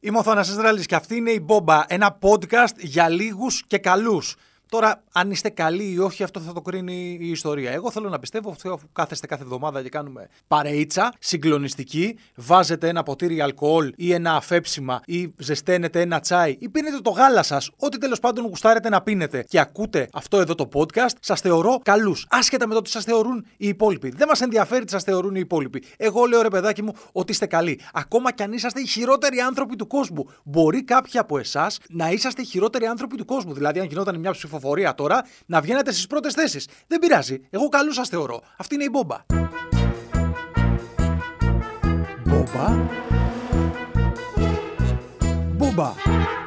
Είμαι 0.00 0.18
ο 0.18 0.22
Θάνασης 0.22 0.56
Ράλης 0.56 0.86
και 0.86 0.94
αυτή 0.94 1.16
είναι 1.16 1.30
η 1.30 1.40
Μπόμπα, 1.42 1.84
ένα 1.88 2.18
podcast 2.20 2.76
για 2.76 3.08
λίγους 3.08 3.62
και 3.66 3.78
καλούς. 3.78 4.36
Τώρα, 4.70 5.02
αν 5.12 5.30
είστε 5.30 5.48
καλοί 5.48 5.92
ή 5.92 5.98
όχι, 5.98 6.22
αυτό 6.22 6.40
θα 6.40 6.52
το 6.52 6.60
κρίνει 6.60 7.18
η 7.20 7.30
ιστορία. 7.30 7.70
Εγώ 7.70 7.90
θέλω 7.90 8.08
να 8.08 8.18
πιστεύω 8.18 8.56
ότι 8.64 8.86
κάθεστε 8.92 9.26
κάθε 9.26 9.42
εβδομάδα 9.42 9.82
και 9.82 9.88
κάνουμε 9.88 10.28
παρείτσα, 10.48 11.12
συγκλονιστική, 11.18 12.18
βάζετε 12.34 12.88
ένα 12.88 13.02
ποτήρι 13.02 13.40
αλκοόλ 13.40 13.92
ή 13.96 14.12
ένα 14.12 14.34
αφέψιμα 14.34 15.00
ή 15.04 15.34
ζεσταίνετε 15.38 16.00
ένα 16.00 16.20
τσάι 16.20 16.56
ή 16.58 16.68
πίνετε 16.68 16.98
το 17.00 17.10
γάλα 17.10 17.42
σας, 17.42 17.70
ό,τι 17.76 17.98
τέλος 17.98 18.20
πάντων 18.20 18.46
γουστάρετε 18.46 18.88
να 18.88 19.02
πίνετε 19.02 19.44
και 19.48 19.60
ακούτε 19.60 20.08
αυτό 20.12 20.40
εδώ 20.40 20.54
το 20.54 20.68
podcast, 20.74 21.16
σας 21.20 21.40
θεωρώ 21.40 21.80
καλούς. 21.82 22.26
Άσχετα 22.30 22.66
με 22.66 22.74
το 22.74 22.82
τι 22.82 22.90
σας 22.90 23.04
θεωρούν 23.04 23.46
οι 23.56 23.68
υπόλοιποι. 23.68 24.08
Δεν 24.10 24.28
μας 24.28 24.40
ενδιαφέρει 24.40 24.84
τι 24.84 24.90
σας 24.90 25.02
θεωρούν 25.02 25.34
οι 25.34 25.40
υπόλοιποι. 25.40 25.82
Εγώ 25.96 26.24
λέω 26.24 26.42
ρε 26.42 26.48
παιδάκι 26.48 26.82
μου 26.82 26.92
ότι 27.12 27.32
είστε 27.32 27.46
καλοί. 27.46 27.80
Ακόμα 27.92 28.32
κι 28.32 28.42
αν 28.42 28.52
είσαστε 28.52 28.80
οι 28.80 28.86
χειρότεροι 28.86 29.38
άνθρωποι 29.38 29.76
του 29.76 29.86
κόσμου. 29.86 30.30
Μπορεί 30.44 30.84
κάποιοι 30.84 31.18
από 31.18 31.38
εσάς 31.38 31.78
να 31.88 32.10
είσαστε 32.10 32.42
οι 32.42 32.44
χειρότεροι 32.44 32.86
άνθρωποι 32.86 33.16
του 33.16 33.24
κόσμου. 33.24 33.52
Δηλαδή, 33.54 33.80
αν 33.80 33.86
γινόταν 33.86 34.18
μια 34.18 34.30
ψηφοφορία 34.30 34.57
ψηφοφορία 34.58 34.94
τώρα 34.94 35.24
να 35.46 35.60
βγαίνετε 35.60 35.92
στις 35.92 36.06
πρώτες 36.06 36.34
θέσεις. 36.34 36.68
Δεν 36.86 36.98
πειράζει. 36.98 37.40
Εγώ 37.50 37.68
καλούς 37.68 37.94
σας 37.94 38.08
θεωρώ. 38.08 38.42
Αυτή 38.56 38.74
είναι 38.74 38.84
η 38.84 38.88
μπόμπα. 38.92 39.16
Μπόμπα. 42.24 42.86
Μπόμπα. 45.56 45.92
Μπόμπα. 45.92 46.37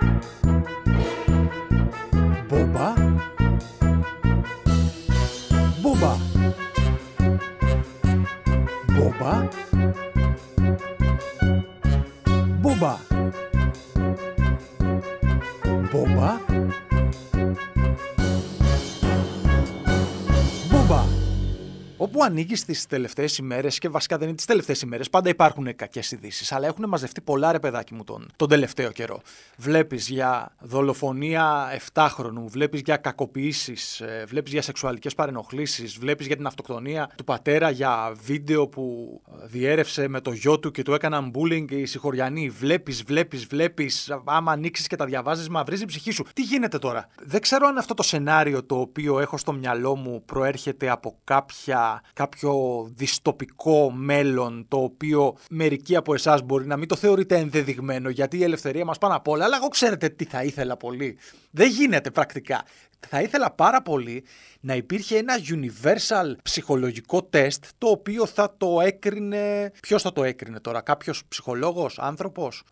Όπου 22.21 22.29
ανοίγει 22.29 22.53
τι 22.53 22.87
τελευταίες 22.87 23.37
ημέρες 23.37 23.77
και 23.77 23.89
βασικά 23.89 24.17
δεν 24.17 24.27
είναι 24.27 24.35
τις 24.35 24.45
τελευταίες 24.45 24.81
ημέρες, 24.81 25.09
πάντα 25.09 25.29
υπάρχουν 25.29 25.75
κακές 25.75 26.11
ειδήσεις. 26.11 26.51
Αλλά 26.51 26.67
έχουν 26.67 26.87
μαζευτεί 26.87 27.21
πολλά 27.21 27.51
ρε 27.51 27.59
παιδάκι 27.59 27.93
μου 27.93 28.03
τον, 28.03 28.31
τον 28.35 28.49
τελευταίο 28.49 28.91
καιρό. 28.91 29.21
Βλέπεις 29.57 30.09
για 30.09 30.55
δολοφονία 30.59 31.67
7χρονου, 31.93 32.43
βλέπεις 32.47 32.81
για 32.85 32.97
κακοποιήσεις, 32.97 34.01
ε, 34.01 34.23
βλέπεις 34.27 34.51
για 34.51 34.61
σεξουαλικές 34.61 35.15
παρενοχλήσεις, 35.15 35.97
βλέπεις 35.97 36.27
για 36.27 36.35
την 36.35 36.45
αυτοκτονία 36.45 37.09
του 37.15 37.23
πατέρα, 37.23 37.69
για 37.69 38.15
βίντεο 38.23 38.67
που 38.67 39.21
ε, 39.41 39.45
διέρευσε 39.47 40.07
με 40.07 40.21
το 40.21 40.31
γιο 40.31 40.59
του 40.59 40.71
και 40.71 40.83
του 40.83 40.93
έκαναν 40.93 41.31
bullying 41.35 41.71
οι 41.71 41.85
συγχωριανοί. 41.85 42.49
Βλέπεις, 42.49 43.03
βλέπεις, 43.03 43.45
βλέπεις. 43.45 44.13
Άμα 44.25 44.51
ανοίξεις 44.51 44.87
και 44.87 44.95
τα 44.95 45.05
διαβάζεις, 45.05 45.49
μαυρίζει 45.49 45.83
η 45.83 45.85
ψυχή 45.85 46.11
σου. 46.11 46.25
Τι 46.33 46.41
γίνεται 46.41 46.77
τώρα; 46.77 47.07
Δεν 47.23 47.41
ξέρω 47.41 47.67
αν 47.67 47.77
αυτό 47.77 47.93
το 47.93 48.03
σενάριο 48.03 48.63
το 48.63 48.79
οποίο 48.79 49.19
έχω 49.19 49.37
στο 49.37 49.53
μυαλό 49.53 49.95
μου 49.95 50.23
προέρχεται 50.25 50.89
από 50.89 51.17
κάποια 51.23 52.01
κάποιο 52.13 52.83
διστοπικό 52.95 53.91
μέλλον 53.91 54.65
το 54.67 54.77
οποίο 54.77 55.35
μερικοί 55.49 55.95
από 55.95 56.13
εσάς 56.13 56.41
μπορεί 56.41 56.65
να 56.65 56.77
μην 56.77 56.87
το 56.87 56.95
θεωρείτε 56.95 57.37
ενδεδειγμένο 57.37 58.09
γιατί 58.09 58.37
η 58.37 58.43
ελευθερία 58.43 58.85
μας 58.85 58.97
πάνω 58.97 59.15
απ' 59.15 59.27
όλα 59.27 59.45
αλλά 59.45 59.55
εγώ 59.55 59.67
ξέρετε 59.67 60.09
τι 60.09 60.25
θα 60.25 60.43
ήθελα 60.43 60.77
πολύ. 60.77 61.17
Δεν 61.51 61.69
γίνεται 61.69 62.11
πρακτικά 62.11 62.63
θα 63.07 63.21
ήθελα 63.21 63.51
πάρα 63.51 63.81
πολύ 63.81 64.23
να 64.59 64.75
υπήρχε 64.75 65.17
ένα 65.17 65.33
universal 65.49 66.35
ψυχολογικό 66.43 67.23
τεστ 67.23 67.65
το 67.77 67.87
οποίο 67.87 68.25
θα 68.25 68.55
το 68.57 68.81
έκρινε. 68.81 69.71
Ποιος 69.81 70.01
θα 70.01 70.13
το 70.13 70.23
έκρινε 70.23 70.59
τώρα, 70.59 70.81
κάποιος 70.81 71.23
ψυχολόγος, 71.27 71.99
άνθρωπος, 71.99 72.63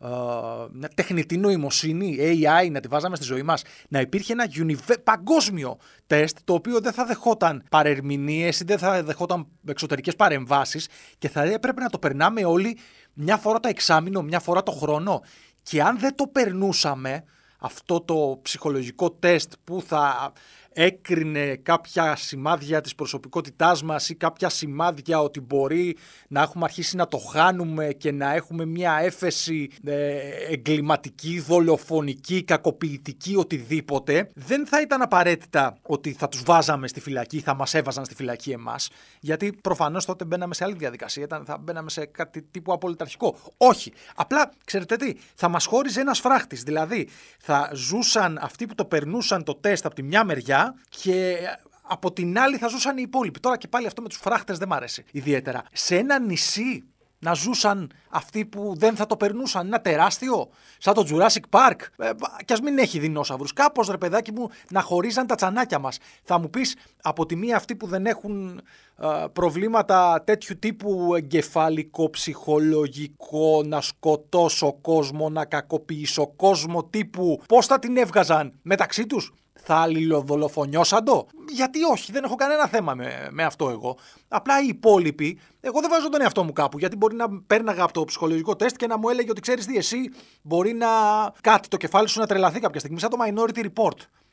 ε, 0.81 0.88
τεχνητή 0.95 1.38
νοημοσύνη, 1.38 2.17
AI, 2.19 2.72
να 2.72 2.80
τη 2.80 2.88
βάζαμε 2.88 3.16
στη 3.16 3.25
ζωή 3.25 3.44
μας. 3.44 3.63
Να 3.89 4.00
υπήρχε 4.00 4.33
ένα 4.33 4.45
παγκόσμιο 5.03 5.77
τεστ 6.07 6.38
το 6.44 6.53
οποίο 6.53 6.80
δεν 6.80 6.91
θα 6.91 7.05
δεχόταν 7.05 7.63
παρερμηνίες 7.69 8.59
ή 8.59 8.63
δεν 8.63 8.77
θα 8.77 9.03
δεχόταν 9.03 9.47
εξωτερικές 9.67 10.16
παρεμβάσεις 10.16 10.88
και 11.17 11.29
θα 11.29 11.44
έπρεπε 11.44 11.81
να 11.81 11.90
το 11.90 12.00
περνάμε 12.00 12.46
όλοι 12.46 12.78
μια 13.13 13.38
φορά 13.38 13.59
το 13.59 13.67
εξάμεινο, 13.67 14.22
μια 14.22 14.40
φορά 14.40 14.63
το 14.63 14.72
χρόνο. 14.72 15.22
Και 15.63 15.81
αν 15.81 16.00
δεν 16.00 16.16
το 16.16 16.28
περνούσαμε, 16.28 17.23
αυτό 17.59 18.02
το 18.02 18.40
ψυχολογικό 18.42 19.12
τεστ 19.12 19.53
που 19.64 19.84
θα 19.88 20.34
έκρινε 20.74 21.56
κάποια 21.56 22.16
σημάδια 22.16 22.81
της 22.81 22.96
προσωπικότητάς 22.96 23.84
μας 23.84 24.09
ή 24.09 24.16
κάποια 24.16 24.50
σημάδια 24.50 25.22
ότι 25.22 25.41
μπορεί 25.41 25.97
να 26.28 26.41
έχουμε 26.41 26.63
αρχίσει 26.63 26.96
να 26.96 27.07
το 27.07 27.18
χάνουμε 27.18 27.88
και 27.88 28.12
να 28.12 28.34
έχουμε 28.34 28.66
μια 28.66 29.00
έφεση 29.02 29.69
ε, 29.84 30.18
εγκληματική, 30.50 31.40
δολοφονική, 31.40 32.44
κακοποιητική, 32.44 33.35
οτιδήποτε, 33.35 34.29
δεν 34.34 34.68
θα 34.68 34.81
ήταν 34.81 35.02
απαραίτητα 35.02 35.78
ότι 35.81 36.12
θα 36.12 36.29
τους 36.29 36.44
βάζαμε 36.44 36.88
στη 36.88 37.00
φυλακή, 37.00 37.40
θα 37.40 37.53
μας 37.53 37.74
έβαζαν 37.74 38.06
στη 38.06 38.16
φυλακή 38.16 38.52
εμάς, 38.52 38.90
γιατί 39.19 39.53
προφανώς 39.62 40.06
τότε 40.06 40.25
μπαίναμε 40.25 40.53
σε 40.53 40.63
άλλη 40.63 40.75
διαδικασία, 40.75 41.24
ήταν, 41.24 41.46
θα 41.46 41.58
μπαίναμε 41.58 41.90
σε 41.90 42.06
κάτι 42.06 42.41
τύπου 42.41 42.74
απολυταρχικό. 42.74 43.35
Όχι. 43.58 43.94
Απλά, 44.16 44.52
ξέρετε 44.66 44.96
τι, 44.96 45.13
θα 45.35 45.47
μας 45.47 45.66
χώριζε 45.66 46.00
ένας 46.00 46.19
φράχτης, 46.19 46.63
δηλαδή 46.63 47.08
θα 47.40 47.72
ζούσαν 47.74 48.40
αυτοί 48.41 48.66
που 48.66 48.75
το 48.75 48.85
περνούσαν 48.85 49.44
το 49.44 49.56
τεστ 49.56 49.85
από 49.85 49.96
τη 49.96 50.03
μια 50.03 50.24
μεριά 50.24 50.59
και 50.90 51.38
από 51.81 52.14
την 52.14 52.40
άλλη 52.40 52.58
θα 52.58 52.68
ζούσαν 52.68 52.97
οι 52.97 53.02
υπόλοιποι. 53.06 53.40
Τώρα 53.40 53.58
και 53.58 53.68
πάλι 53.68 53.88
αυτό 53.88 54.02
με 54.02 54.08
τους 54.08 54.18
φράχτες 54.18 54.58
δεν 54.58 54.68
μ' 54.68 54.74
άρεσε 54.74 55.03
ιδιαίτερα. 55.12 55.64
Σε 55.72 55.96
ένα 55.96 56.20
νησί 56.20 56.84
να 57.20 57.34
ζούσαν 57.34 57.92
αυτοί 58.09 58.46
που 58.46 58.74
δεν 58.78 58.96
θα 58.96 59.06
το 59.06 59.18
περνούσαν. 59.18 59.68
Ένα 59.68 59.81
τεράστιο, 59.81 60.50
σαν 60.78 60.94
το 60.94 61.06
Jurassic 61.09 61.59
Park. 61.59 61.80
Ε, 61.97 62.09
κι 62.46 62.53
ας 62.53 62.62
μην 62.62 62.78
έχει 62.78 63.00
δεινόσαυρους. 63.00 63.53
Κάπως 63.53 63.88
ρε 63.88 63.97
παιδάκι 63.97 64.31
μου 64.31 64.50
να 64.70 64.81
χωρίζαν 64.81 65.28
τα 65.28 65.36
τσανάκια 65.36 65.80
μας. 65.80 65.97
Θα 66.24 66.40
μου 66.40 66.50
πεις 66.50 66.76
από 67.02 67.26
τη 67.26 67.36
μία 67.36 67.56
αυτοί 67.56 67.76
που 67.76 67.88
δεν 67.88 68.06
έχουν 68.06 68.62
ε, 68.97 69.08
προβλήματα 69.34 70.24
τέτοιου 70.26 70.59
τύπου 70.59 71.16
εγκεφαλικό, 71.16 72.09
ψυχολογικό, 72.09 73.64
να 73.66 73.81
σκοτώσω 73.81 74.74
κόσμο, 74.74 75.30
να 75.30 75.46
κακοποιήσω 75.46 76.28
κόσμο 76.28 76.84
τύπου. 76.84 77.41
Πώς 77.47 77.66
θα 77.66 77.80
την 77.80 77.97
έβγαζαν 77.97 78.53
μεταξύ 78.62 79.06
τους; 79.06 79.34
Θα 79.64 79.75
αλληλοδολοφονιώσαν 79.75 81.03
το. 81.03 81.28
Γιατί 81.53 81.84
όχι, 81.84 82.12
δεν 82.12 82.24
έχω 82.24 82.36
κανένα 82.36 82.68
θέμα 82.68 82.94
με, 82.94 83.28
με 83.31 83.44
αυτό 83.44 83.70
εγώ. 83.70 83.97
Απλά 84.28 84.62
οι 84.62 84.68
υπόλοιποι, 84.68 85.40
εγώ 85.62 85.80
δεν 85.80 85.90
βάζω 85.90 86.09
τον 86.09 86.22
εαυτό 86.22 86.44
μου 86.44 86.53
κάπου. 86.53 86.80
Γιατί 86.80 86.96
μπορεί 86.96 87.16
να 87.16 87.42
πέρναγα 87.47 87.84
από 87.84 87.94
το 87.94 88.06
ψυχολογικό 88.06 88.56
τεστ 88.56 88.75
και 88.75 88.88
να 88.88 88.97
μου 88.97 89.09
έλεγε 89.09 89.30
ότι 89.30 89.42
ξέρεις 89.42 89.66
τι, 89.66 89.78
εσύ 89.78 90.12
μπορεί 90.42 90.74
να 90.74 90.88
κάτι 91.42 91.68
το 91.68 91.78
κεφάλι 91.78 92.08
σου 92.08 92.20
να 92.20 92.28
τρελαθεί 92.28 92.59
κάποια 92.59 92.80
στιγμή, 92.80 93.00
σαν 93.00 93.09
το 93.09 93.18
Minority 93.25 93.66
Report 93.66 93.97
με 93.97 94.28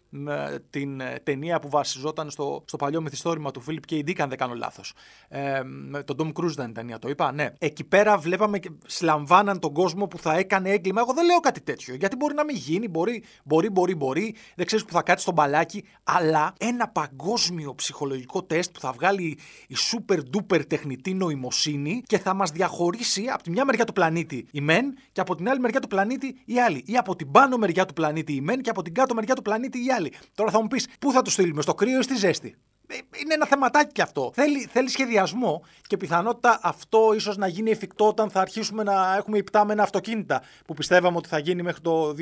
την 0.70 1.00
ε, 1.00 1.20
ταινία 1.22 1.60
που 1.60 1.68
βασιζόταν 1.68 2.30
στο, 2.30 2.62
στο 2.66 2.76
παλιό 2.76 3.00
μυθιστόρημα 3.00 3.50
του 3.50 3.60
Φίλιπ 3.60 3.84
και 3.84 3.96
Dick, 3.96 4.20
αν 4.20 4.28
δεν 4.28 4.38
κάνω 4.38 4.54
λάθος. 4.54 4.92
Ε, 5.28 5.62
τον 6.04 6.16
Tom 6.18 6.40
Cruise 6.40 6.50
ήταν 6.50 6.70
η 6.70 6.72
ταινία, 6.72 6.98
το 6.98 7.08
είπα. 7.08 7.32
Ναι. 7.32 7.52
Εκεί 7.58 7.84
πέρα 7.84 8.18
βλέπαμε 8.18 8.58
και 8.58 8.70
συλλαμβάναν 8.86 9.58
τον 9.58 9.72
κόσμο 9.72 10.06
που 10.06 10.18
θα 10.18 10.36
έκανε 10.36 10.70
έγκλημα. 10.70 11.00
Εγώ 11.00 11.12
δεν 11.12 11.24
λέω 11.24 11.40
κάτι 11.40 11.60
τέτοιο. 11.60 11.94
Γιατί 11.94 12.16
μπορεί 12.16 12.34
να 12.34 12.44
μην 12.44 12.56
γίνει, 12.56 12.88
μπορεί, 12.88 13.24
μπορεί, 13.44 13.70
μπορεί, 13.70 13.94
μπορεί. 13.94 14.34
Δεν 14.54 14.66
ξέρεις 14.66 14.84
που 14.84 14.92
θα 14.92 15.02
κάτσει 15.02 15.22
στον 15.22 15.34
μπαλάκι. 15.34 15.84
Αλλά 16.04 16.52
ένα 16.58 16.88
παγκόσμιο 16.88 17.74
ψυχολογικό 17.74 18.42
τεστ 18.42 18.72
που 18.72 18.80
θα 18.80 18.92
βγάλει 18.92 19.38
η 19.68 19.76
super 19.92 20.18
duper 20.36 20.66
τεχνητή 20.66 21.14
νοημοσύνη 21.14 22.02
και 22.06 22.18
θα 22.18 22.34
μας 22.34 22.50
διαχωρίσει 22.50 23.24
από 23.32 23.42
τη 23.42 23.50
μια 23.50 23.64
μεριά 23.64 23.84
του 23.84 23.92
πλανήτη 23.92 24.46
η 24.52 24.60
μεν 24.60 24.94
και 25.12 25.20
από 25.20 25.34
την 25.34 25.48
άλλη 25.48 25.60
μεριά 25.60 25.80
του 25.80 25.88
πλανήτη 25.88 26.38
η 26.44 26.60
άλλη. 26.60 26.82
Ή 26.86 26.96
από 26.96 27.16
την 27.16 27.30
πάνω 27.30 27.56
μεριά 27.56 27.84
του 27.84 27.92
πλανήτη 27.92 28.34
η 28.34 28.40
μεν 28.40 28.60
και 28.60 28.70
από 28.70 28.82
την 28.82 28.94
κάτω 28.94 29.14
μεριά 29.14 29.34
του 29.34 29.42
πλανήτη 29.42 29.78
η 29.78 29.92
άλλη. 29.92 29.95
Τώρα 30.34 30.50
θα 30.50 30.62
μου 30.62 30.66
πεις, 30.66 30.88
πού 31.00 31.12
θα 31.12 31.22
το 31.22 31.30
στείλουμε, 31.30 31.62
στο 31.62 31.74
κρύο 31.74 31.98
ή 31.98 32.02
στη 32.02 32.16
ζέστη; 32.16 32.56
Ε, 32.86 32.94
είναι 33.22 33.34
ένα 33.34 33.46
θεματάκι 33.46 33.92
κι 33.92 34.02
αυτό. 34.02 34.30
Θέλει, 34.34 34.68
θέλει 34.72 34.88
σχεδιασμό 34.88 35.62
και 35.86 35.96
πιθανότητα 35.96 36.58
αυτό 36.62 37.12
ίσως 37.14 37.36
να 37.36 37.46
γίνει 37.46 37.70
εφικτό 37.70 38.06
όταν 38.08 38.30
θα 38.30 38.40
αρχίσουμε 38.40 38.82
να 38.82 39.16
έχουμε 39.16 39.38
υπτάμενα 39.38 39.82
αυτοκίνητα 39.82 40.42
που 40.66 40.74
πιστεύαμε 40.74 41.16
ότι 41.16 41.28
θα 41.28 41.38
γίνει 41.38 41.62
μέχρι 41.62 41.80
το 41.80 42.14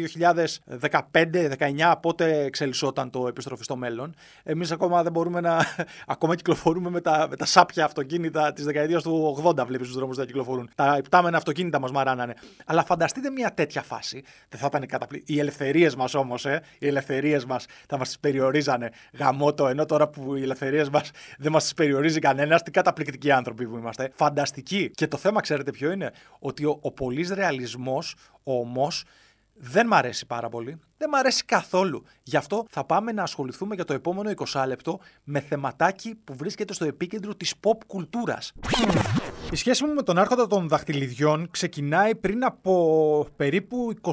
2015-19 1.11 1.95
πότε 2.03 2.45
εξελισσόταν 2.45 3.11
το 3.11 3.27
επιστροφή 3.29 3.65
στο 3.65 3.77
μέλλον. 3.77 4.15
Εμείς 4.43 4.71
ακόμα 4.71 5.03
δεν 5.03 5.13
μπορούμε 5.13 5.41
να. 5.41 5.67
ακόμα 6.07 6.35
κυκλοφορούμε 6.35 6.91
με 6.91 7.01
τα, 7.01 7.27
με 7.31 7.37
τα 7.37 7.45
σάπια 7.45 7.85
αυτοκίνητα 7.85 8.53
της 8.53 8.65
δεκαετίας 8.65 9.03
του 9.03 9.43
80, 9.45 9.67
βλέπεις 9.67 9.87
τους 9.87 9.97
δρόμους 9.97 10.17
να 10.17 10.25
κυκλοφορούν. 10.25 10.71
Τα 10.75 10.97
υπτάμενα 10.99 11.37
αυτοκίνητα 11.37 11.81
μας 11.81 11.91
μαράνανε. 11.91 12.35
Αλλά 12.67 12.85
φανταστείτε 12.85 13.31
μια 13.31 13.55
τέτοια 13.55 13.83
φάση. 13.83 14.23
Δεν 14.49 14.61
θα 14.61 14.67
ήταν 14.67 14.87
καταπληκτικό. 14.87 15.33
Οι 15.37 15.41
ελευθερίες 15.41 15.97
μας 15.97 16.15
όμως, 16.15 16.47
ε, 16.47 16.63
οι 16.79 16.87
ελευθερίες 16.87 17.45
μας 17.45 17.67
θα 17.89 17.99
μας 17.99 18.09
τις 18.09 18.19
περιορίζανε 18.19 18.91
γαμότο 19.13 19.67
ενώ 19.67 19.85
τώρα 19.87 20.09
που 20.09 20.35
οι 20.35 20.43
ελευθερίε 20.55 20.91
μας 20.93 21.11
δεν 21.39 21.53
μας 21.53 21.63
τις 21.63 21.75
περιορίζει 21.75 22.19
κανένας. 22.19 22.63
Τι 22.63 22.71
καταπληκτικοί 22.71 23.31
άνθρωποι 23.31 23.67
που 23.67 23.77
είμαστε. 23.77 24.11
Φανταστικοί. 24.15 24.91
Και 24.95 25.07
το 25.07 25.17
θέμα, 25.17 25.41
ξέρετε 25.41 25.71
ποιο 25.71 25.91
είναι, 25.91 26.13
ότι 26.39 26.65
ο, 26.65 26.79
ο 26.81 26.93
πολύς 26.93 27.31
ρεαλισμός 27.31 28.17
όμω 28.43 28.89
δεν 29.55 29.87
μ' 29.87 29.95
αρέσει 29.95 30.27
πάρα 30.27 30.49
πολύ. 30.49 30.81
Δεν 31.05 31.13
μ' 31.13 31.19
αρέσει 31.19 31.45
καθόλου. 31.45 32.05
Γι' 32.23 32.37
αυτό 32.37 32.67
θα 32.71 32.85
πάμε 32.85 33.13
να 33.13 33.23
ασχοληθούμε 33.23 33.75
για 33.75 33.85
το 33.85 33.93
επόμενο 33.93 34.31
20 34.47 34.65
λεπτό 34.67 34.99
με 35.25 35.41
θεματάκι 35.41 36.15
που 36.25 36.35
βρίσκεται 36.37 36.73
στο 36.73 36.85
επίκεντρο 36.85 37.35
της 37.35 37.55
pop 37.61 37.79
κουλτούρας. 37.87 38.53
Η 39.51 39.57
σχέση 39.57 39.85
μου 39.85 39.95
με 39.95 40.03
τον 40.03 40.19
άρχοντα 40.19 40.47
των 40.47 40.69
δαχτυλιδιών 40.69 41.49
ξεκινάει 41.51 42.15
πριν 42.15 42.45
από 42.45 43.27
περίπου 43.37 43.93
21 44.01 44.13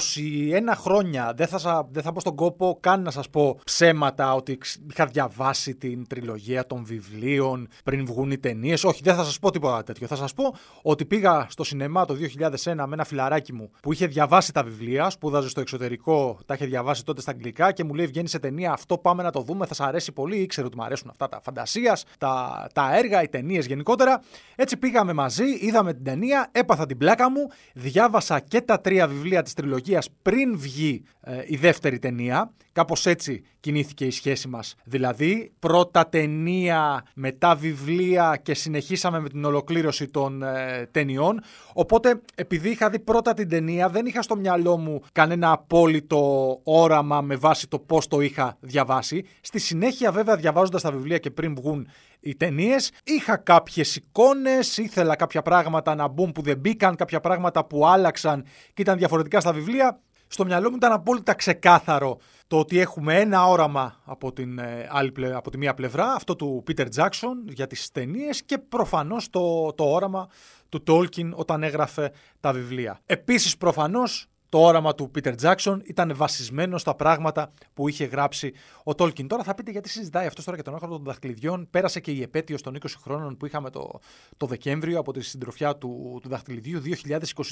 χρόνια. 0.76 1.34
Δεν 1.36 1.48
θα, 1.48 1.88
δεν 1.92 2.04
θα 2.04 2.12
πω 2.12 2.20
στον 2.20 2.36
κόπο 2.36 2.78
καν 2.80 3.02
να 3.02 3.12
σας 3.12 3.30
πω 3.30 3.60
ψέματα 3.64 4.34
ότι 4.34 4.58
είχα 4.92 5.06
διαβάσει 5.06 5.76
την 5.76 6.08
τριλογία 6.08 6.68
των 6.68 6.86
βιβλίων 6.86 7.68
πριν 7.84 8.06
βγουν 8.06 8.32
οι 8.32 8.38
ταινίες. 8.38 8.84
Όχι, 8.84 9.02
δεν 9.04 9.16
θα 9.16 9.24
σας 9.24 9.40
πω 9.40 9.52
τίποτα 9.52 9.84
τέτοιο. 9.84 10.08
Θα 10.08 10.16
σας 10.16 10.34
πω 10.34 10.56
ότι 10.82 11.06
πήγα 11.06 11.46
στο 11.50 11.64
σινεμά 11.64 12.06
το 12.06 12.14
2001 12.14 12.74
με 12.76 12.90
ένα 12.92 13.04
φιλαράκι 13.04 13.54
μου 13.54 13.72
που 13.82 13.94
είχε 13.94 14.08
διαβάσει 14.08 14.54
τα 14.54 14.64
βιβλία, 14.64 15.10
σπούδαζε 15.10 15.50
στο 15.50 15.62
εξωτερικό, 15.62 16.40
τα 16.46 16.54
είχε 16.54 16.66
διαβάσει 16.66 16.81
τότε 17.04 17.22
στα 17.22 17.32
αγγλικά 17.32 17.72
και 17.72 17.84
μου 17.84 17.94
λέει 17.94 18.06
βγαίνει 18.06 18.28
σε 18.28 18.40
ταινία 18.40 18.72
αυτό 18.72 18.98
πάμε 18.98 19.24
να 19.24 19.32
το 19.32 19.42
δούμε, 19.42 19.66
θα 19.66 19.74
σα 19.74 19.86
αρέσει 19.86 20.12
πολύ. 20.12 20.38
Ήξερε 20.38 20.68
ότι 20.68 20.78
μου 20.78 20.84
αρέσουν 20.84 21.10
αυτά 21.10 21.30
τα 21.30 21.42
φαντασίας, 21.44 22.06
τα, 22.18 22.68
τα 22.74 22.98
έργα, 22.98 23.22
οι 23.22 23.28
ταινίες 23.28 23.66
γενικότερα. 23.66 24.22
Έτσι 24.56 24.78
πήγαμε 24.78 25.14
μαζί, 25.14 25.46
είδαμε 25.60 25.94
την 25.94 26.04
ταινία, 26.04 26.50
έπαθα 26.52 26.86
την 26.86 26.98
πλάκα 26.98 27.30
μου, 27.30 27.48
διάβασα 27.74 28.40
και 28.40 28.62
τα 28.62 28.82
τρία 28.82 29.08
βιβλία 29.08 29.42
της 29.42 29.54
τριλογίας 29.54 30.10
πριν 30.22 30.58
βγει 30.58 31.04
ε, 31.22 31.44
η 31.46 31.56
δεύτερη 31.56 32.00
ταινία. 32.00 32.52
Κάπως 32.74 33.06
έτσι 33.06 33.44
κινήθηκε 33.60 34.06
η 34.06 34.12
σχέση 34.12 34.48
μας. 34.48 34.76
Δηλαδή, 34.84 35.52
πρώτα 35.60 36.08
ταινία, 36.10 37.06
μετά 37.14 37.56
βιβλία 37.56 38.40
και 38.44 38.54
συνεχίσαμε 38.54 39.20
με 39.20 39.30
την 39.30 39.46
ολοκλήρωση 39.46 40.08
των 40.08 40.44
ε, 40.44 40.88
ταινιών. 40.92 41.42
Οπότε, 41.74 42.22
επειδή 42.36 42.70
είχα 42.70 42.90
δει 42.90 43.00
πρώτα 43.00 43.34
την 43.34 43.50
ταινία, 43.50 43.90
δεν 43.90 44.06
είχα 44.06 44.22
στο 44.22 44.36
μυαλό 44.36 44.78
μου 44.78 45.02
κανένα 45.12 45.52
απόλυτο 45.52 46.60
όραμα 46.64 47.22
με 47.22 47.36
βάση 47.36 47.68
το 47.68 47.80
πώς 47.80 48.08
το 48.08 48.20
είχα 48.20 48.58
διαβάσει. 48.60 49.26
Στη 49.42 49.60
συνέχεια, 49.60 50.12
βέβαια, 50.12 50.36
διαβάζοντας 50.36 50.82
τα 50.82 50.92
βιβλία 50.92 51.18
και 51.18 51.32
πριν 51.32 51.56
βγουν 51.56 51.88
οι 52.20 52.36
ταινίες. 52.36 52.92
Είχα 53.04 53.38
κάποιες 53.38 53.96
εικόνες, 53.96 54.78
ήθελα 54.78 55.16
κάποια 55.16 55.42
πράγματα 55.42 55.96
να 55.96 56.08
μπουν 56.08 56.32
που 56.32 56.42
δεν 56.42 56.58
μπήκαν, 56.58 56.96
κάποια 56.96 57.20
πράγματα 57.20 57.66
που 57.66 57.88
άλλαξαν 57.88 58.46
και 58.74 58.82
ήταν 58.82 58.98
διαφορετικά 58.98 59.40
στα 59.40 59.54
βιβλία. 59.54 60.00
Στο 60.34 60.46
μυαλό 60.46 60.70
μου 60.70 60.76
ήταν 60.76 60.92
απόλυτα 60.92 61.34
ξεκάθαρο 61.34 62.18
το 62.48 62.60
ότι 62.60 62.80
έχουμε 62.80 63.20
ένα 63.20 63.48
όραμα 63.48 64.02
από, 64.06 64.34
την, 64.34 64.60
ε, 64.60 64.88
άλλη, 64.92 65.14
από 65.34 65.52
τη 65.52 65.58
μία 65.58 65.74
πλευρά, 65.74 66.14
αυτό 66.14 66.36
του 66.36 66.64
Peter 66.68 66.88
Jackson 66.96 67.36
για 67.48 67.68
τις 67.68 67.92
ταινίες 67.92 68.44
και 68.44 68.58
προφανώς 68.58 69.30
το, 69.30 69.74
το 69.74 69.84
όραμα 69.84 70.30
του 70.70 70.84
Tolkien 70.88 71.32
όταν 71.34 71.64
έγραφε 71.64 72.12
τα 72.40 72.54
βιβλία. 72.54 73.00
Επίσης 73.06 73.58
προφανώς 73.58 74.31
το 74.52 74.60
όραμα 74.60 74.96
του 74.96 75.12
Peter 75.16 75.34
Jackson 75.42 75.78
ήταν 75.84 76.14
βασισμένο 76.16 76.78
στα 76.78 76.96
πράγματα 76.96 77.52
που 77.74 77.88
είχε 77.88 78.06
γράψει 78.06 78.54
ο 78.84 78.92
Tolkien. 78.98 79.28
Τώρα 79.28 79.44
θα 79.44 79.54
πείτε 79.54 79.72
γιατί 79.72 79.90
συζητάει 79.90 80.26
αυτός 80.26 80.44
τώρα 80.44 80.56
για 80.56 80.66
τον 80.66 80.74
άνθρωπο 80.74 80.96
των 80.96 81.04
δαχτυλιδιών. 81.04 81.68
Πέρασε 81.70 82.00
και 82.00 82.12
η 82.12 82.22
επέτειο 82.22 82.58
των 82.62 82.78
20 82.82 82.86
χρόνων 83.02 83.38
που 83.38 83.46
είχαμε 83.46 83.70
το, 83.70 84.00
το 84.38 84.46
Δεκέμβριο 84.46 85.00
από 85.00 85.14
τη 85.14 85.22
συντροφιά 85.22 85.76
του, 85.76 86.20
του 86.22 86.30
δαχτυλιδίου. 86.30 86.82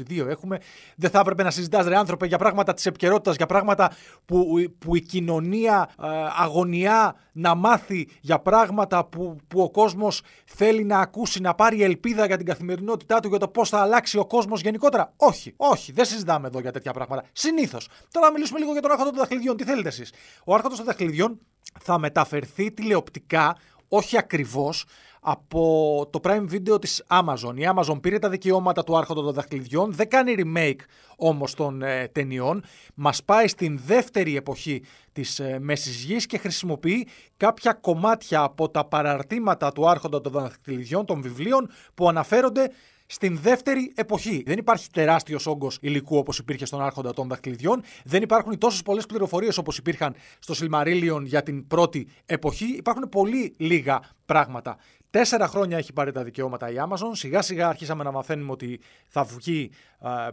2022 0.10 0.28
έχουμε. 0.28 0.58
Δεν 0.96 1.10
θα 1.10 1.20
έπρεπε 1.20 1.44
να 1.44 1.52
συζητάς, 1.52 1.88
ρε 1.88 1.98
άνθρωπε, 1.98 2.26
για 2.26 2.38
πράγματα 2.38 2.74
της 2.74 2.86
επικαιρότητας, 2.86 3.36
για 3.36 3.46
πράγματα 3.46 3.92
που, 4.26 4.46
που 4.80 4.96
η 4.96 5.02
κοινωνία 5.02 5.90
ε, 6.04 6.08
αγωνιά 6.38 7.16
να 7.32 7.56
μάθει, 7.56 8.08
για 8.22 8.40
πράγματα 8.40 9.06
που, 9.06 9.36
που 9.48 9.62
ο 9.62 9.72
κόσμος 9.72 10.22
θέλει 10.46 10.84
να 10.84 11.00
ακούσει, 11.00 11.42
να 11.42 11.56
πάρει 11.56 11.84
ελπίδα 11.84 12.26
για 12.26 12.38
την 12.38 12.46
καθημερινότητά 12.46 13.20
του, 13.20 13.28
για 13.28 13.38
το 13.38 13.48
πώς 13.48 13.70
θα 13.70 13.80
αλλάξει 13.80 14.18
ο 14.18 14.26
κόσμος 14.26 14.62
γενικότερα. 14.62 15.14
Όχι, 15.16 15.54
όχι, 15.58 15.92
δεν 15.92 16.06
συζητάμε 16.06 16.48
εδώ 16.48 16.60
για 16.60 16.72
τέτοια 16.72 16.89
τέτοια 16.92 17.06
πράγματα. 17.06 17.30
Συνήθως. 17.34 17.88
Τώρα 18.12 18.26
να 18.26 18.34
μιλήσουμε 18.34 18.60
λίγο 18.60 18.72
για 18.72 18.82
τον 18.82 18.92
άρχοντα 18.92 19.10
των 19.10 19.20
δαχτυλιδιών. 19.20 19.58
Τι 19.58 19.64
θέλετε 19.64 19.88
εσείς; 19.88 20.14
Ο 20.44 20.54
άρχοντας 20.54 20.78
των 20.78 20.86
δαχτυλιδιών 20.86 21.40
θα 21.82 22.00
μεταφερθεί 22.00 22.72
τηλεοπτικά, 22.72 23.58
όχι 23.88 24.18
ακριβώς, 24.18 24.86
από 25.22 26.08
το 26.12 26.20
Prime 26.24 26.50
Video 26.52 26.82
της 26.82 27.04
Amazon. 27.08 27.54
Η 27.56 27.64
Amazon 27.76 28.02
πήρε 28.02 28.20
τα 28.20 28.30
δικαιώματα 28.30 28.84
του 28.84 28.98
Άρχοντα 28.98 29.22
των 29.22 29.34
Δαχτυλιδιών, 29.34 29.94
δεν 29.94 30.10
κάνει 30.10 30.36
remake 30.38 30.80
όμως 31.16 31.54
των 31.54 31.82
ε, 31.82 32.08
ταινιών, 32.08 32.64
μας 32.96 33.24
πάει 33.24 33.48
στην 33.48 33.80
δεύτερη 33.86 34.36
εποχή 34.36 34.84
της 35.12 35.40
ε, 35.40 35.60
Μέσης 35.60 36.04
Γης 36.04 36.26
και 36.26 36.38
χρησιμοποιεί 36.38 37.08
κάποια 37.38 37.74
κομμάτια 37.74 38.42
από 38.42 38.70
τα 38.70 38.86
παραρτήματα 38.86 39.72
του 39.72 39.90
Άρχοντα 39.90 40.22
των 40.22 40.32
Δαχτυλιδιών, 40.32 41.06
των 41.06 41.22
βιβλίων 41.22 41.70
που 41.94 42.10
αναφέρονται 42.10 42.72
στην 43.12 43.40
δεύτερη 43.42 43.92
εποχή. 43.96 44.44
Δεν 44.46 44.58
υπάρχει 44.58 44.90
τεράστιος 44.90 45.46
όγκος 45.46 45.78
υλικού 45.82 46.18
όπως 46.18 46.38
υπήρχε 46.40 46.66
στον 46.66 46.82
Άρχοντα 46.82 47.14
των 47.14 47.28
Δαχτυλιδιών. 47.28 47.82
Δεν 48.04 48.22
υπάρχουν 48.22 48.58
τόσες 48.58 48.82
πολλές 48.82 49.06
πληροφορίες 49.06 49.58
όπως 49.58 49.78
υπήρχαν 49.78 50.16
στο 50.40 50.54
Silmarillion 50.58 51.22
για 51.24 51.44
την 51.44 51.68
πρώτη 51.68 52.08
εποχή. 52.26 52.66
Υπάρχουν 52.66 53.10
πολύ 53.10 53.54
λίγα 53.58 54.00
πράγματα. 54.26 54.78
Τέσσερα 55.12 55.48
χρόνια 55.48 55.78
έχει 55.78 55.94
πάρει 55.94 56.12
τα 56.12 56.24
δικαιώματα 56.24 56.72
η 56.72 56.76
Amazon. 56.78 57.12
Σιγά 57.12 57.42
σιγά 57.42 57.68
αρχίσαμε 57.68 58.04
να 58.04 58.12
μαθαίνουμε 58.12 58.52
ότι 58.52 58.80
θα 59.08 59.24
βγει 59.24 59.72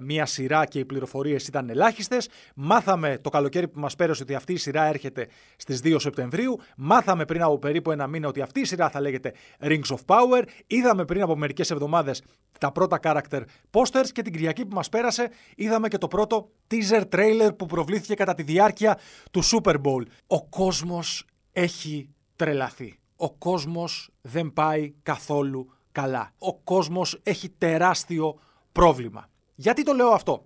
μία 0.01 0.27
σειρά 0.27 0.67
και 0.67 0.79
οι 0.79 0.85
πληροφορίες 0.85 1.47
ήταν 1.47 1.71
ελάχιστες. 1.71 2.29
Μάθαμε 2.55 3.19
το 3.19 3.31
καλοκαίρι 3.31 3.69
που 3.69 3.81
μας 3.81 3.97
πέρασε 3.97 4.23
ότι 4.23 4.35
αυτή 4.35 4.53
η 4.53 4.57
σειρά 4.57 4.85
έρχεται 4.85 5.29
στις 5.57 5.81
2 5.85 5.97
Σεπτεμβρίου. 5.99 6.59
Μάθαμε 6.77 7.25
πριν 7.25 7.43
από 7.43 7.59
περίπου 7.59 7.91
ένα 7.91 8.07
μήνα 8.07 8.29
ότι 8.29 8.41
αυτή 8.41 8.61
η 8.61 8.65
σειρά 8.65 8.91
θα 8.91 9.01
λέγεται 9.01 9.33
Rings 9.61 9.89
of 9.89 9.99
Power. 10.07 10.43
Είδαμε 10.67 11.05
πριν 11.05 11.23
από 11.23 11.37
μερικές 11.37 11.71
εβδομάδες 11.71 12.23
τα 12.59 12.73
πρώτα 12.73 12.99
character 13.03 13.43
posters 13.71 14.09
και 14.13 14.23
την 14.23 14.33
Κυριακή 14.33 14.67
που 14.67 14.75
μας 14.75 14.89
πέρασε 14.89 15.29
είδαμε 15.57 15.89
και 15.89 15.99
το 15.99 16.09
πρώτο 16.09 16.51
teaser 16.71 17.03
trailer 17.11 17.51
που 17.57 17.67
προβλήθηκε 17.67 18.15
κατά 18.15 18.35
τη 18.35 18.43
διάρκεια 18.43 18.99
του 19.31 19.45
Super 19.45 19.75
Bowl. 19.75 20.03
Ο 20.27 20.47
κόσμος 20.47 21.25
έχει 21.53 22.11
τρελαθεί 22.37 22.99
ο 23.17 23.31
κόσμος 23.31 24.11
δεν 24.21 24.53
πάει 24.53 24.95
καθόλου 25.03 25.73
καλά. 25.93 26.33
Ο 26.39 26.55
κόσμος 26.55 27.21
έχει 27.23 27.49
τεράστιο 27.49 28.39
πρόβλημα. 28.73 29.29
Γιατί 29.55 29.83
το 29.83 29.93
λέω 29.93 30.09
αυτό; 30.09 30.43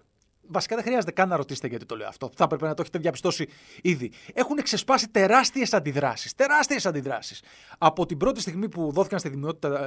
Βασικά 0.53 0.75
δεν 0.75 0.85
χρειάζεται 0.85 1.13
καν 1.13 1.29
να 1.29 1.37
ρωτήσετε 1.37 1.67
γιατί 1.67 1.85
το 1.85 1.97
λέω 1.97 2.09
αυτό. 2.09 2.31
Θα 2.35 2.45
έπρεπε 2.45 2.67
να 2.67 2.75
το 2.75 2.83
έχετε 2.83 2.99
διαπιστώσει 2.99 3.49
ήδη. 3.83 4.13
Έχουν 4.35 4.57
ξεσπάσει 4.63 5.09
τεράστιες 5.09 5.73
αντιδράσεις. 5.73 6.35
Τεράστιες 6.35 6.87
αντιδράσεις. 6.87 7.43
Από 7.79 8.07
την 8.07 8.17
πρώτη 8.17 8.41
στιγμή 8.41 8.69
που 8.69 8.93
δόθηκαν 8.93 9.19
στη 9.19 9.33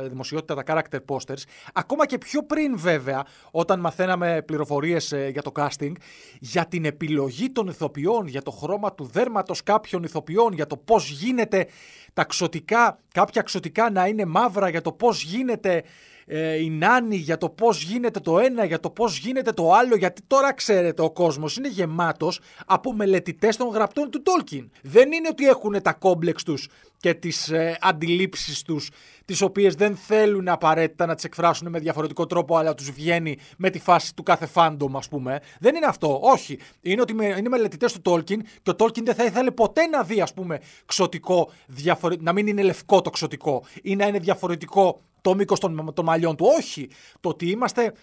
δημοσιότητα 0.08 0.64
τα 0.64 0.64
character 0.68 1.00
posters, 1.08 1.44
ακόμα 1.74 2.06
και 2.06 2.18
πιο 2.18 2.44
πριν 2.44 2.78
βέβαια, 2.78 3.26
όταν 3.52 3.80
μαθαίναμε 3.80 4.42
πληροφορίες 4.42 5.12
ε, 5.12 5.30
για 5.32 5.42
το 5.42 5.52
casting, 5.56 5.92
για 6.40 6.66
την 6.66 6.86
επιλογή 6.86 7.52
των 7.52 7.68
ηθοποιών, 7.68 8.28
για 8.28 8.42
το 8.42 8.52
χρώμα 8.52 8.94
του 8.94 9.06
δέρματος 9.06 9.64
κάποιων 9.64 10.04
ηθοποιών, 10.04 10.54
για 10.54 10.68
το 10.68 10.78
πώς 10.78 11.10
γίνεται 11.10 11.68
τα 12.14 12.24
ξωτικά, 12.24 13.00
κάποια 13.14 13.42
ξωτικά 13.42 13.90
να 13.90 14.08
είναι 14.08 14.26
μαύρα, 14.26 14.70
για 14.70 14.82
το 14.82 14.92
πώς 14.92 15.24
γίνεται 15.24 15.84
ε, 16.26 16.56
η 16.56 16.70
Νάνη 16.70 17.16
για 17.16 17.38
το 17.38 17.50
πώς 17.50 17.84
γίνεται 17.84 18.20
το 18.20 18.40
ένα, 18.40 18.66
για 18.66 18.80
το 18.80 18.90
πώς 18.90 19.18
γίνεται 19.18 19.52
το 19.52 19.74
άλλο, 19.74 19.96
γιατί 19.96 20.22
τώρα 20.28 20.54
ξέρετε 20.54 21.02
ο 21.02 21.12
κόσμος 21.12 21.58
είναι 21.58 21.68
γεμάτος 21.68 22.40
από 22.66 22.94
μελετητές 22.94 23.58
των 23.58 23.68
γραπτών 23.68 24.10
του 24.10 24.22
Τόλκιν. 24.22 24.70
Δεν 24.82 25.12
είναι 25.12 25.28
ότι 25.28 25.48
έχουν 25.48 25.82
τα 25.82 25.94
κόμπλεξ 25.94 26.44
τους 26.44 26.68
και 26.98 27.14
τις 27.14 27.50
ε, 27.50 27.78
αντιλήψεις 27.82 28.62
τους 28.62 28.90
τις 29.26 29.42
οποίες 29.42 29.76
δεν 29.76 29.96
θέλουν 29.96 30.48
απαραίτητα 30.48 31.06
να 31.06 31.16
τις 31.16 31.24
εκφράσουν 31.24 31.70
με 31.70 31.80
διαφορετικό 31.80 32.26
τρόπο 32.26 32.58
αλλά 32.58 32.74
τους 32.74 32.92
βγαίνει 32.92 33.38
με 33.58 33.70
τη 33.70 33.80
φάση 33.80 34.16
του 34.16 34.24
κάθε 34.24 34.46
fandom 34.46 34.98
ας 34.98 35.08
πούμε. 35.08 35.40
Δεν 35.60 35.76
είναι 35.76 35.86
αυτό, 35.86 36.20
όχι. 36.24 36.60
Είναι 36.82 37.02
ότι 37.02 37.14
είναι 37.38 37.50
μελετητές 37.50 37.94
του 37.94 38.02
Τόλκιν 38.02 38.42
και 38.42 38.70
ο 38.70 38.76
Τόλκιν 38.76 39.06
δεν 39.06 39.16
θα 39.16 39.24
ήθελε 39.24 39.52
ποτέ 39.52 39.86
να 39.86 40.04
δει 40.04 40.22
ας 40.22 40.34
πούμε 40.34 40.60
ξωτικό, 40.86 41.52
διαφορε... 41.68 42.16
να 42.20 42.34
μην 42.34 42.48
είναι 42.48 42.62
λευκό 42.62 43.02
το 43.02 43.10
ξωτικό 43.10 43.64
ή 43.82 43.96
να 43.96 44.08
είναι 44.08 44.20
διαφορετικό 44.20 45.02
το 45.24 45.36
μήκος 45.36 45.60
των, 45.60 45.94
των 45.94 46.06
μαλλιών 46.06 46.36
του. 46.36 46.46
Όχι. 46.58 46.90
Το 47.20 47.30
ότι 47.30 47.50
είμαστε 47.50 47.94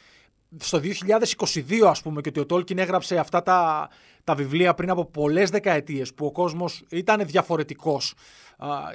στο 0.56 0.80
2022 0.82 1.80
ας 1.86 2.02
πούμε 2.02 2.20
και 2.20 2.28
ότι 2.28 2.40
ο 2.40 2.46
Τόλκιν 2.46 2.78
έγραψε 2.78 3.18
αυτά 3.18 3.42
τα, 3.42 3.88
τα 4.30 4.37
βιβλία 4.37 4.75
πριν 4.75 4.90
από 4.90 5.04
πολλές 5.04 5.50
δεκαετίες 5.50 6.14
που 6.14 6.26
ο 6.26 6.32
κόσμος 6.32 6.84
ήταν 6.90 7.26
διαφορετικός 7.26 8.14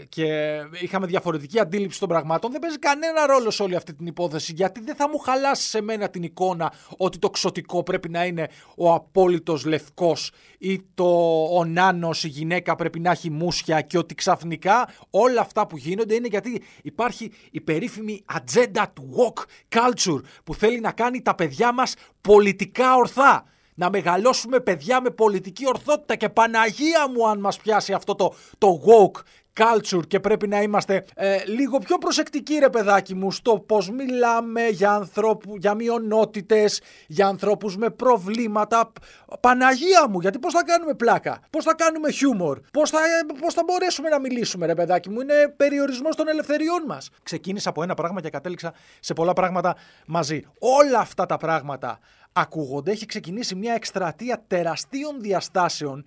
και 0.09 0.59
είχαμε 0.81 1.05
διαφορετική 1.05 1.59
αντίληψη 1.59 1.99
των 1.99 2.09
πραγμάτων, 2.09 2.51
δεν 2.51 2.59
παίζει 2.59 2.79
κανένα 2.79 3.25
ρόλο 3.25 3.51
σε 3.51 3.63
όλη 3.63 3.75
αυτή 3.75 3.93
την 3.93 4.05
υπόθεση 4.05 4.53
γιατί 4.55 4.81
δεν 4.81 4.95
θα 4.95 5.09
μου 5.09 5.17
χαλάσει 5.17 5.67
σε 5.67 5.81
μένα 5.81 6.09
την 6.09 6.23
εικόνα 6.23 6.73
ότι 6.97 7.19
το 7.19 7.29
ξωτικό 7.29 7.83
πρέπει 7.83 8.09
να 8.09 8.25
είναι 8.25 8.49
ο 8.75 8.93
απόλυτος 8.93 9.65
λευκός 9.65 10.31
ή 10.57 10.81
το 10.93 11.05
ο 11.43 11.65
νάνος, 11.65 12.23
η 12.23 12.27
γυναίκα 12.27 12.75
πρέπει 12.75 12.99
να 12.99 13.11
έχει 13.11 13.29
μουσια 13.29 13.81
και 13.81 13.97
ότι 13.97 14.15
ξαφνικά 14.15 14.89
όλα 15.09 15.41
αυτά 15.41 15.67
που 15.67 15.77
γίνονται 15.77 16.13
είναι 16.13 16.27
γιατί 16.27 16.61
υπάρχει 16.81 17.31
η 17.51 17.61
περίφημη 17.61 18.21
ατζέντα 18.25 18.91
του 18.93 19.09
walk 19.17 19.43
culture 19.77 20.21
που 20.43 20.55
θέλει 20.55 20.79
να 20.79 20.91
κάνει 20.91 21.21
τα 21.21 21.35
παιδιά 21.35 21.73
μας 21.73 21.93
πολιτικά 22.21 22.95
ορθά. 22.95 23.45
Να 23.75 23.89
μεγαλώσουμε 23.89 24.59
παιδιά 24.59 25.01
με 25.01 25.09
πολιτική 25.09 25.67
ορθότητα 25.67 26.15
και 26.15 26.29
Παναγία 26.29 27.09
μου 27.13 27.27
αν 27.27 27.39
μας 27.39 27.57
πιάσει 27.57 27.93
αυτό 27.93 28.15
το, 28.15 28.33
το 28.57 28.81
woke 28.85 29.21
culture 29.59 30.07
και 30.07 30.19
πρέπει 30.19 30.47
να 30.47 30.61
είμαστε 30.61 31.05
ε, 31.15 31.37
λίγο 31.45 31.77
πιο 31.77 31.97
προσεκτικοί 31.97 32.57
ρε 32.59 32.69
παιδάκι 32.69 33.15
μου 33.15 33.31
στο 33.31 33.59
πως 33.59 33.89
μιλάμε 33.89 34.67
για, 34.67 34.91
ανθρώπου, 34.91 35.55
για 35.57 35.73
μειονότητες, 35.73 36.81
για 37.07 37.27
ανθρώπους 37.27 37.77
με 37.77 37.89
προβλήματα. 37.89 38.91
Παναγία 39.39 40.07
μου, 40.09 40.19
γιατί 40.19 40.39
πώς 40.39 40.53
θα 40.53 40.63
κάνουμε 40.63 40.93
πλάκα, 40.93 41.39
πώς 41.49 41.63
θα 41.63 41.75
κάνουμε 41.75 42.11
χιούμορ, 42.11 42.59
πώς 42.71 42.89
θα, 42.89 42.97
ε, 42.97 43.33
πώς 43.39 43.53
θα 43.53 43.63
μπορέσουμε 43.65 44.09
να 44.09 44.19
μιλήσουμε 44.19 44.65
ρε 44.65 44.73
παιδάκι 44.73 45.09
μου, 45.09 45.21
είναι 45.21 45.53
περιορισμός 45.57 46.15
των 46.15 46.27
ελευθεριών 46.27 46.83
μας. 46.87 47.09
Ξεκίνησα 47.23 47.69
από 47.69 47.83
ένα 47.83 47.93
πράγμα 47.93 48.21
και 48.21 48.29
κατέληξα 48.29 48.73
σε 48.99 49.13
πολλά 49.13 49.33
πράγματα 49.33 49.75
μαζί. 50.05 50.41
Όλα 50.59 50.99
αυτά 50.99 51.25
τα 51.25 51.37
πράγματα 51.37 51.99
ακούγονται, 52.37 52.91
έχει 52.91 53.05
ξεκινήσει 53.05 53.55
μια 53.55 53.73
εκστρατεία 53.73 54.43
τεραστίων 54.47 55.21
διαστάσεων 55.21 56.05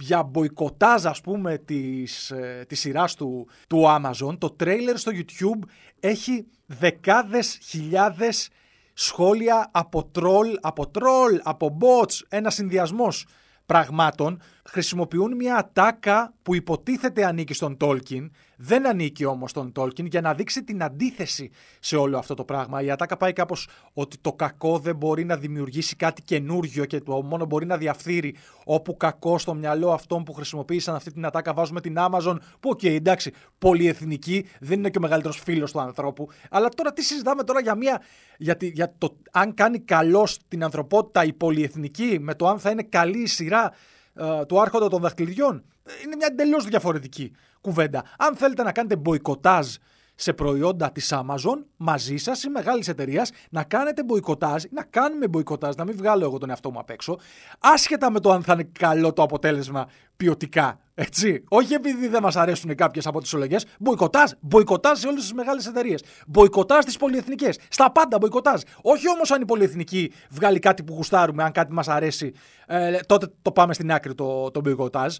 για 0.00 0.22
μποϊκοτάζ 0.22 1.06
ας 1.06 1.20
πούμε 1.20 1.58
της, 1.58 2.30
ε, 2.30 2.64
της 2.68 2.80
σειράς 2.80 3.14
του, 3.14 3.48
του 3.66 3.84
Amazon. 3.86 4.38
Το 4.38 4.50
τρέιλερ 4.50 4.96
στο 4.98 5.12
YouTube 5.14 5.68
έχει 6.00 6.46
δεκάδες 6.66 7.58
χιλιάδες 7.62 8.48
σχόλια 8.92 9.68
από 9.72 10.04
τρόλ, 10.04 10.58
από 10.60 10.88
τρόλ, 10.88 11.40
από 11.42 11.78
bots, 11.80 12.20
ένα 12.28 12.50
συνδυασμός 12.50 13.26
πραγμάτων. 13.66 14.40
Χρησιμοποιούν 14.64 15.36
μια 15.36 15.56
ατάκα 15.56 16.34
που 16.42 16.54
υποτίθεται 16.54 17.24
ανήκει 17.24 17.54
στον 17.54 17.76
Tolkien, 17.80 18.30
δεν 18.64 18.88
ανήκει 18.88 19.24
όμως 19.24 19.50
στον 19.50 19.72
Tolkien, 19.76 20.10
για 20.10 20.20
να 20.20 20.34
δείξει 20.34 20.64
την 20.64 20.82
αντίθεση 20.82 21.50
σε 21.80 21.96
όλο 21.96 22.18
αυτό 22.18 22.34
το 22.34 22.44
πράγμα. 22.44 22.82
Η 22.82 22.90
ατάκα 22.90 23.16
πάει 23.16 23.32
κάπως 23.32 23.68
ότι 23.92 24.18
το 24.18 24.32
κακό 24.32 24.78
δεν 24.78 24.96
μπορεί 24.96 25.24
να 25.24 25.36
δημιουργήσει 25.36 25.96
κάτι 25.96 26.22
καινούργιο 26.22 26.84
και 26.84 27.00
το 27.00 27.22
μόνο 27.22 27.44
μπορεί 27.44 27.66
να 27.66 27.76
διαφθείρει 27.76 28.36
όπου 28.64 28.96
κακό 28.96 29.38
στο 29.38 29.54
μυαλό 29.54 29.92
αυτών 29.92 30.24
που 30.24 30.32
χρησιμοποίησαν 30.32 30.94
αυτή 30.94 31.12
την 31.12 31.24
ατάκα 31.26 31.52
βάζουμε 31.52 31.80
την 31.80 31.96
Amazon, 31.98 32.36
που 32.60 32.70
OK, 32.70 32.78
okay, 32.82 32.94
εντάξει, 32.94 33.32
πολυεθνική, 33.58 34.46
δεν 34.60 34.78
είναι 34.78 34.90
και 34.90 34.98
ο 34.98 35.00
μεγαλύτερος 35.00 35.40
φίλος 35.44 35.72
του 35.72 35.80
ανθρώπου, 35.80 36.28
αλλά 36.50 36.68
τώρα 36.68 36.92
τι 36.92 37.02
συζητάμε 37.02 37.42
τώρα 37.42 37.60
για, 37.60 37.74
μια, 37.74 38.02
για, 38.38 38.56
για 38.60 38.94
το 38.98 39.16
αν 39.30 39.54
κάνει 39.54 39.78
καλό 39.78 40.26
στην 40.26 40.64
ανθρωπότητα 40.64 41.24
η 41.24 41.32
πολυεθνική 41.32 42.18
με 42.20 42.34
το 42.34 42.48
αν 42.48 42.58
θα 42.58 42.70
είναι 42.70 42.82
καλή 42.82 43.18
η 43.18 43.26
σειρά 43.26 43.72
ε, 44.14 44.44
του 44.44 44.60
άρχοντα 44.60 44.88
των 44.88 45.00
δαχτυλιδιών. 45.00 45.64
Είναι 46.04 46.16
μια 46.16 46.28
εντελώς 46.30 46.64
διαφορετική 46.64 47.32
κουβέντα. 47.60 48.04
Αν 48.18 48.36
θέλετε 48.36 48.62
να 48.62 48.72
κάνετε 48.72 48.96
μποϊκοτάζ 48.96 49.66
σε 50.14 50.32
προϊόντα 50.32 50.92
της 50.92 51.12
Amazon 51.14 51.64
μαζί 51.76 52.16
σας 52.16 52.42
ή 52.42 52.48
μεγάλης 52.48 52.88
εταιρείας 52.88 53.30
να 53.50 53.64
κάνετε 53.64 54.04
μποϊκοτάζ, 54.04 54.62
να 54.70 54.82
κάνουμε 54.82 55.28
μποϊκοτάζ, 55.28 55.74
να 55.74 55.84
μην 55.84 55.96
βγάλω 55.96 56.24
εγώ 56.24 56.38
τον 56.38 56.50
εαυτό 56.50 56.70
μου 56.70 56.78
απ' 56.78 56.90
έξω, 56.90 57.18
άσχετα 57.58 58.10
με 58.10 58.20
το 58.20 58.30
αν 58.30 58.42
θα 58.42 58.52
είναι 58.52 58.68
καλό 58.78 59.12
το 59.12 59.22
αποτέλεσμα 59.22 59.88
ποιοτικά. 60.16 60.78
Έτσι. 60.94 61.44
Όχι 61.48 61.74
επειδή 61.74 62.08
δεν 62.08 62.22
μας 62.22 62.36
αρέσουν 62.36 62.74
κάποιες 62.74 63.06
από 63.06 63.20
τις 63.20 63.32
επιλογές. 63.32 63.56
Μποϊκοτάζ. 63.78 64.30
Μποϊκοτάζ 64.40 64.98
σε 64.98 65.06
όλες 65.06 65.20
τις 65.20 65.32
μεγάλες 65.32 65.66
εταιρείες. 65.66 66.04
Μποϊκοτάζ 66.26 66.82
στις 66.82 66.96
πολυεθνικές. 66.96 67.58
Στα 67.68 67.92
πάντα 67.92 68.18
μποϊκοτάζ. 68.18 68.60
Όχι 68.82 69.08
όμως 69.08 69.30
αν 69.30 69.40
η 69.40 69.44
πολυεθνική 69.44 70.12
βγάλει 70.30 70.58
κάτι 70.58 70.82
που 70.82 70.94
γουστάρουμε, 70.94 71.42
αν 71.42 71.52
κάτι 71.52 71.72
μας 71.72 71.88
αρέσει, 71.88 72.32
ε, 72.66 72.98
τότε 73.06 73.32
το 73.42 73.52
πάμε 73.52 73.74
στην 73.74 73.92
άκρη 73.92 74.14
το, 74.14 74.50
το 74.50 74.60
μποϊκοτάζ 74.60 75.16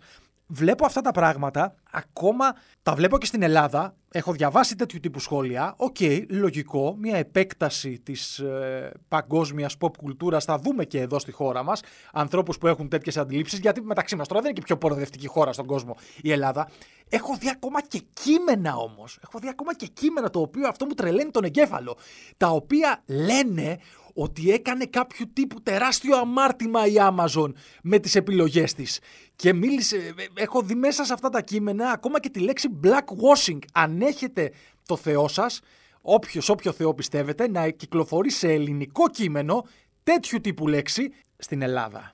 βλέπω 0.53 0.87
αυτά 0.87 1.01
τα 1.01 1.11
πράγματα, 1.11 1.75
ακόμα 1.93 2.55
τα 2.83 2.95
βλέπω 2.95 3.19
και 3.19 3.27
στην 3.27 3.43
Ελλάδα. 3.43 3.97
Έχω 4.15 4.33
διαβάσει 4.33 4.77
τέτοιου 4.77 5.01
τύπου 5.01 5.21
σχόλια. 5.21 5.75
OK, 5.77 5.97
okay, 5.99 6.25
λογικό, 6.29 6.97
μια 6.99 7.17
επέκταση 7.17 8.01
της 8.03 8.39
ε, 8.39 8.93
παγκόσμιας 9.09 9.77
pop 9.81 9.97
κουλτούρας 9.97 10.45
θα 10.45 10.59
δούμε 10.59 10.85
και 10.85 11.01
εδώ 11.01 11.19
στη 11.19 11.33
χώρα 11.33 11.63
μας. 11.63 11.81
Ανθρώπους 12.13 12.59
που 12.59 12.67
έχουν 12.67 12.89
τέτοιες 12.89 13.17
αντιλήψεις, 13.17 13.59
γιατί 13.59 13.81
μεταξύ 13.81 14.17
μας 14.17 14.29
τώρα 14.29 14.41
δεν 14.41 14.51
είναι 14.51 14.59
και 14.59 14.67
πιο 14.67 14.77
προοδευτική 14.77 15.27
χώρα 15.27 15.53
στον 15.53 15.67
κόσμο 15.67 15.97
η 16.23 16.33
Ελλάδα. 16.33 16.71
Έχω 17.09 17.37
δει 17.37 17.49
ακόμα 17.49 17.83
και 17.83 18.03
κείμενα 18.13 18.77
όμως. 18.77 19.19
Έχω 19.23 19.39
δει 19.39 19.49
ακόμα 19.49 19.75
και 19.75 19.87
κείμενα 19.87 20.31
το 20.31 20.41
οποίο 20.41 20.69
αυτό 20.69 20.87
μου 20.87 20.95
τρελαίνει 20.95 21.31
τον 21.31 21.45
εγκέφαλο. 21.45 21.97
Τα 22.37 22.49
οποία 22.49 23.03
λένε 23.07 23.79
ότι 24.15 24.51
έκανε 24.51 24.85
κάποιο 24.85 25.27
τύπου 25.33 25.63
τεράστιο 25.63 26.17
αμάρτημα 26.17 26.87
η 26.87 26.95
Amazon 26.97 27.53
με 27.83 27.99
τις 27.99 28.15
επιλογές 28.15 28.75
της. 28.75 29.01
Και 29.37 29.53
μίλησε, 29.53 29.97
ε, 29.97 30.43
έχω 30.43 30.63
δει 30.63 30.75
μέσα 30.75 31.05
σε 31.05 31.13
αυτά 31.13 31.29
τα 31.29 31.41
κείμενα 31.41 31.82
ακόμα 31.91 32.21
και 32.21 32.31
τη 32.31 32.41
λέξη 32.41 32.69
blackwashing. 32.85 33.59
Αν 33.73 34.01
έχετε 34.01 34.53
το 34.87 34.97
Θεό 34.97 35.29
σας, 35.29 35.61
όποιος, 36.01 36.49
όποιο 36.49 36.73
Θεό 36.73 36.95
πιστεύετε, 36.95 37.49
να 37.49 37.69
κυκλοφορεί 37.69 38.31
σε 38.31 38.53
ελληνικό 38.53 39.09
κείμενο 39.09 39.65
τέτοιου 40.03 40.41
τύπου 40.41 40.69
λέξη 40.69 41.13
στην 41.37 41.63
Ελλάδα. 41.63 42.13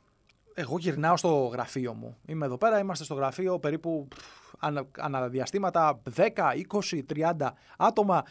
Εγώ 0.54 0.78
γυρνάω 0.78 1.16
στο 1.16 1.50
γραφείο 1.52 1.94
μου. 1.94 2.16
Είμαι 2.26 2.44
εδώ 2.44 2.58
πέρα, 2.58 2.78
είμαστε 2.78 3.04
στο 3.04 3.14
γραφείο 3.14 3.58
περίπου 3.58 4.08
αναδιαστήματα 4.98 6.02
10, 6.16 6.24
20, 6.90 7.02
30 7.38 7.48
άτομα 7.78 8.24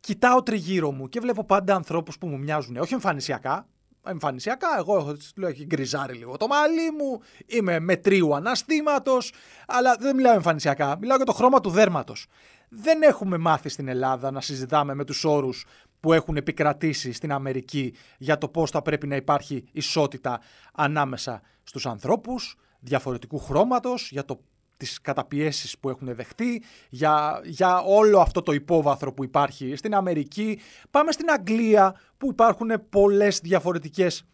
κοιτάω 0.00 0.42
τριγύρω 0.42 0.90
μου 0.90 1.08
και 1.08 1.20
βλέπω 1.20 1.44
πάντα 1.44 1.74
ανθρώπους 1.74 2.18
που 2.18 2.26
μου 2.26 2.38
μοιάζουν. 2.38 2.76
Όχι 2.76 2.94
εμφανισιακά. 2.94 3.66
Εμφανισιακά, 4.06 4.68
εγώ 4.78 5.16
λέω 5.36 5.48
έχει 5.48 5.64
γκριζάρει 5.64 6.14
λίγο 6.14 6.36
το 6.36 6.46
μάλι 6.46 6.90
μου, 6.90 7.20
είμαι 7.46 7.78
μετρίου 7.78 8.34
αναστήματος, 8.34 9.32
αλλά 9.66 9.96
δεν 10.00 10.16
μιλάω 10.16 10.34
εμφανισιακά. 10.34 10.96
Μιλάω 11.00 11.16
για 11.16 11.26
το 11.26 11.32
χρώμα 11.32 11.60
του 11.60 11.70
δέρματος. 11.70 12.26
Δεν 12.68 13.02
έχουμε 13.02 13.38
μάθει 13.38 13.68
στην 13.68 13.88
Ελλάδα 13.88 14.30
να 14.30 14.40
συζητάμε 14.40 14.94
με 14.94 15.04
τους 15.04 15.24
όρους 15.24 15.66
που 16.00 16.12
έχουν 16.12 16.36
επικρατήσει 16.36 17.12
στην 17.12 17.32
Αμερική 17.32 17.94
για 18.18 18.38
το 18.38 18.48
πώς 18.48 18.70
θα 18.70 18.82
πρέπει 18.82 19.06
να 19.06 19.16
υπάρχει 19.16 19.64
ισότητα 19.72 20.40
ανάμεσα 20.72 21.42
στους 21.62 21.86
ανθρώπους 21.86 22.56
διαφορετικού 22.80 23.38
χρώματος, 23.38 24.10
για 24.10 24.24
το 24.24 24.40
τις 24.76 25.00
καταπιέσεις 25.00 25.78
που 25.78 25.88
έχουν 25.88 26.14
δεχτεί, 26.14 26.62
για, 26.88 27.40
για 27.44 27.80
όλο 27.80 28.20
αυτό 28.20 28.42
το 28.42 28.52
υπόβαθρο 28.52 29.12
που 29.12 29.24
υπάρχει 29.24 29.76
στην 29.76 29.94
Αμερική. 29.94 30.60
Πάμε 30.90 31.12
στην 31.12 31.30
Αγγλία 31.30 32.00
που 32.18 32.28
υπάρχουν 32.30 32.70
πολλές 32.88 33.40
διαφορετικές 33.42 34.24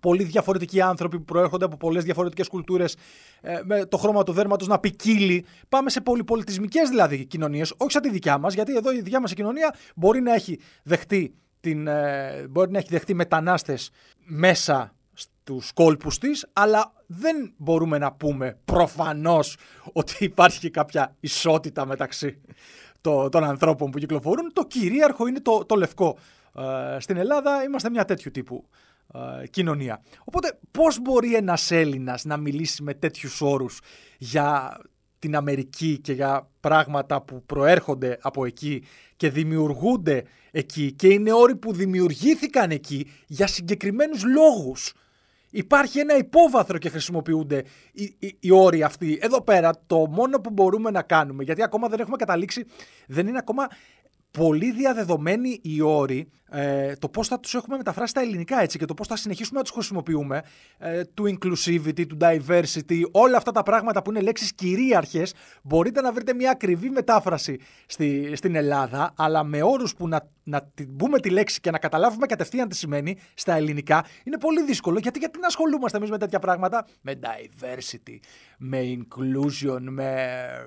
πολύ 0.00 0.24
διαφορετικοί 0.24 0.80
άνθρωποι 0.80 1.18
που 1.18 1.24
προέρχονται 1.24 1.64
από 1.64 1.76
πολλές 1.76 2.04
διαφορετικές 2.04 2.48
κουλτούρες 2.48 2.96
ε, 3.40 3.60
με 3.64 3.86
το 3.86 3.96
χρώμα 3.96 4.22
του 4.22 4.32
δέρματος 4.32 4.68
να 4.68 4.78
ποικίλει. 4.78 5.44
Πάμε 5.68 5.90
σε 5.90 6.00
πολυπολιτισμικές 6.00 6.88
δηλαδή 6.88 7.26
κοινωνίες, 7.26 7.74
όχι 7.76 7.90
σαν 7.90 8.02
τη 8.02 8.10
δικιά 8.10 8.38
μας, 8.38 8.54
γιατί 8.54 8.76
εδώ 8.76 8.92
η 8.92 9.00
δικιά 9.00 9.20
μας 9.20 9.34
κοινωνία 9.34 9.74
μπορεί 9.96 10.20
να 10.20 10.34
έχει 10.34 10.58
δεχτεί, 10.82 11.34
την, 11.60 11.86
ε, 11.86 12.46
μπορεί 12.50 12.70
να 12.70 12.78
έχει 12.78 12.88
δεχτεί 12.90 13.14
μετανάστες 13.14 13.90
μέσα 14.24 14.94
τους 15.44 15.72
κόλπους 15.72 16.18
της, 16.18 16.46
αλλά 16.52 16.92
δεν 17.06 17.54
μπορούμε 17.56 17.98
να 17.98 18.12
πούμε 18.12 18.58
προφανώς 18.64 19.56
ότι 19.92 20.24
υπάρχει 20.24 20.58
και 20.58 20.70
κάποια 20.70 21.16
ισότητα 21.20 21.86
μεταξύ 21.86 22.40
των 23.30 23.44
ανθρώπων 23.44 23.90
που 23.90 23.98
κυκλοφορούν. 23.98 24.52
Το 24.52 24.64
κυρίαρχο 24.64 25.26
είναι 25.26 25.40
το, 25.40 25.64
το 25.64 25.74
λευκό. 25.74 26.18
Ε, 26.56 27.00
στην 27.00 27.16
Ελλάδα 27.16 27.62
είμαστε 27.62 27.90
μια 27.90 28.04
τέτοιου 28.04 28.30
τύπου 28.30 28.68
ε, 29.14 29.46
κοινωνία. 29.46 30.02
Οπότε 30.24 30.58
πώς 30.70 31.00
μπορεί 31.00 31.34
ένας 31.34 31.70
Έλληνας 31.70 32.24
να 32.24 32.36
μιλήσει 32.36 32.82
με 32.82 32.94
τέτοιους 32.94 33.40
όρους 33.40 33.80
για 34.18 34.78
την 35.18 35.36
Αμερική 35.36 35.98
και 35.98 36.12
για 36.12 36.48
πράγματα 36.60 37.22
που 37.22 37.42
προέρχονται 37.46 38.18
από 38.20 38.44
εκεί 38.44 38.84
και 39.16 39.30
δημιουργούνται 39.30 40.24
εκεί 40.50 40.92
και 40.92 41.08
είναι 41.08 41.32
όροι 41.32 41.56
που 41.56 41.72
δημιουργήθηκαν 41.72 42.70
εκεί 42.70 43.10
για 43.26 43.46
συγκεκριμένους 43.46 44.24
λόγους; 44.24 44.92
Υπάρχει 45.54 45.98
ένα 45.98 46.16
υπόβαθρο 46.16 46.78
και 46.78 46.88
χρησιμοποιούνται 46.88 47.64
οι, 47.92 48.16
οι, 48.18 48.36
οι, 48.40 48.50
όροι 48.50 48.82
αυτοί. 48.82 49.18
Εδώ 49.22 49.42
πέρα 49.42 49.72
το 49.86 50.06
μόνο 50.10 50.40
που 50.40 50.50
μπορούμε 50.50 50.90
να 50.90 51.02
κάνουμε, 51.02 51.42
γιατί 51.42 51.62
ακόμα 51.62 51.88
δεν 51.88 52.00
έχουμε 52.00 52.16
καταλήξει, 52.16 52.66
δεν 53.06 53.26
είναι 53.26 53.38
ακόμα 53.38 53.68
πολύ 54.38 54.72
διαδεδομένοι 54.72 55.58
οι 55.62 55.80
όροι, 55.80 56.28
ε, 56.50 56.92
το 56.96 57.08
πώς 57.08 57.28
θα 57.28 57.40
τους 57.40 57.54
έχουμε 57.54 57.76
μεταφράσει 57.76 58.10
στα 58.10 58.20
ελληνικά 58.20 58.62
έτσι 58.62 58.78
και 58.78 58.84
το 58.84 58.94
πώς 58.94 59.06
θα 59.06 59.16
συνεχίσουμε 59.16 59.58
να 59.58 59.64
τους 59.64 59.72
χρησιμοποιούμε, 59.74 60.42
ε, 60.78 61.04
του 61.04 61.24
inclusivity, 61.24 62.06
του 62.06 62.16
diversity, 62.20 63.02
όλα 63.10 63.36
αυτά 63.36 63.52
τα 63.52 63.62
πράγματα 63.62 64.02
που 64.02 64.10
είναι 64.10 64.20
λέξεις 64.20 64.54
κυρίαρχες, 64.54 65.34
μπορείτε 65.62 66.00
να 66.00 66.12
βρείτε 66.12 66.34
μια 66.34 66.50
ακριβή 66.50 66.90
μετάφραση 66.90 67.58
στη, 67.86 68.36
στην 68.36 68.54
Ελλάδα, 68.54 69.12
αλλά 69.16 69.44
με 69.44 69.62
όρους 69.62 69.94
που 69.94 70.08
να, 70.08 70.28
να 70.42 70.70
μπούμε 70.88 71.20
τη 71.20 71.30
λέξη 71.30 71.60
και 71.60 71.70
να 71.70 71.78
καταλάβουμε 71.78 72.26
κατευθείαν 72.26 72.68
τι 72.68 72.76
σημαίνει 72.76 73.16
στα 73.34 73.54
ελληνικά, 73.54 74.04
είναι 74.24 74.38
πολύ 74.38 74.62
δύσκολο. 74.62 74.98
Γιατί, 74.98 75.18
γιατί 75.18 75.38
να 75.38 75.46
ασχολούμαστε 75.46 75.96
εμείς 75.96 76.10
με 76.10 76.18
τέτοια 76.18 76.38
πράγματα, 76.38 76.86
με 77.00 77.18
diversity, 77.22 78.18
με 78.58 78.80
inclusion, 78.80 79.80
με, 79.80 80.14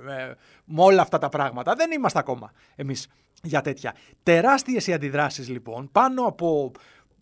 με, 0.04 0.36
με 0.66 0.82
όλα 0.82 1.02
αυτά 1.02 1.18
τα 1.18 1.30
πράγματα. 1.30 1.74
Δεν 1.74 1.92
είμαστε 1.92 2.20
ακόμα 2.20 2.52
εμείς 2.76 3.08
για 3.46 3.62
τέτοια. 3.62 3.96
Τεράστιες 4.24 4.88
οι 4.88 4.94
αντιδράσεις 4.94 5.50
λοιπόν, 5.50 5.90
πάνω 5.92 6.26
από 6.26 6.72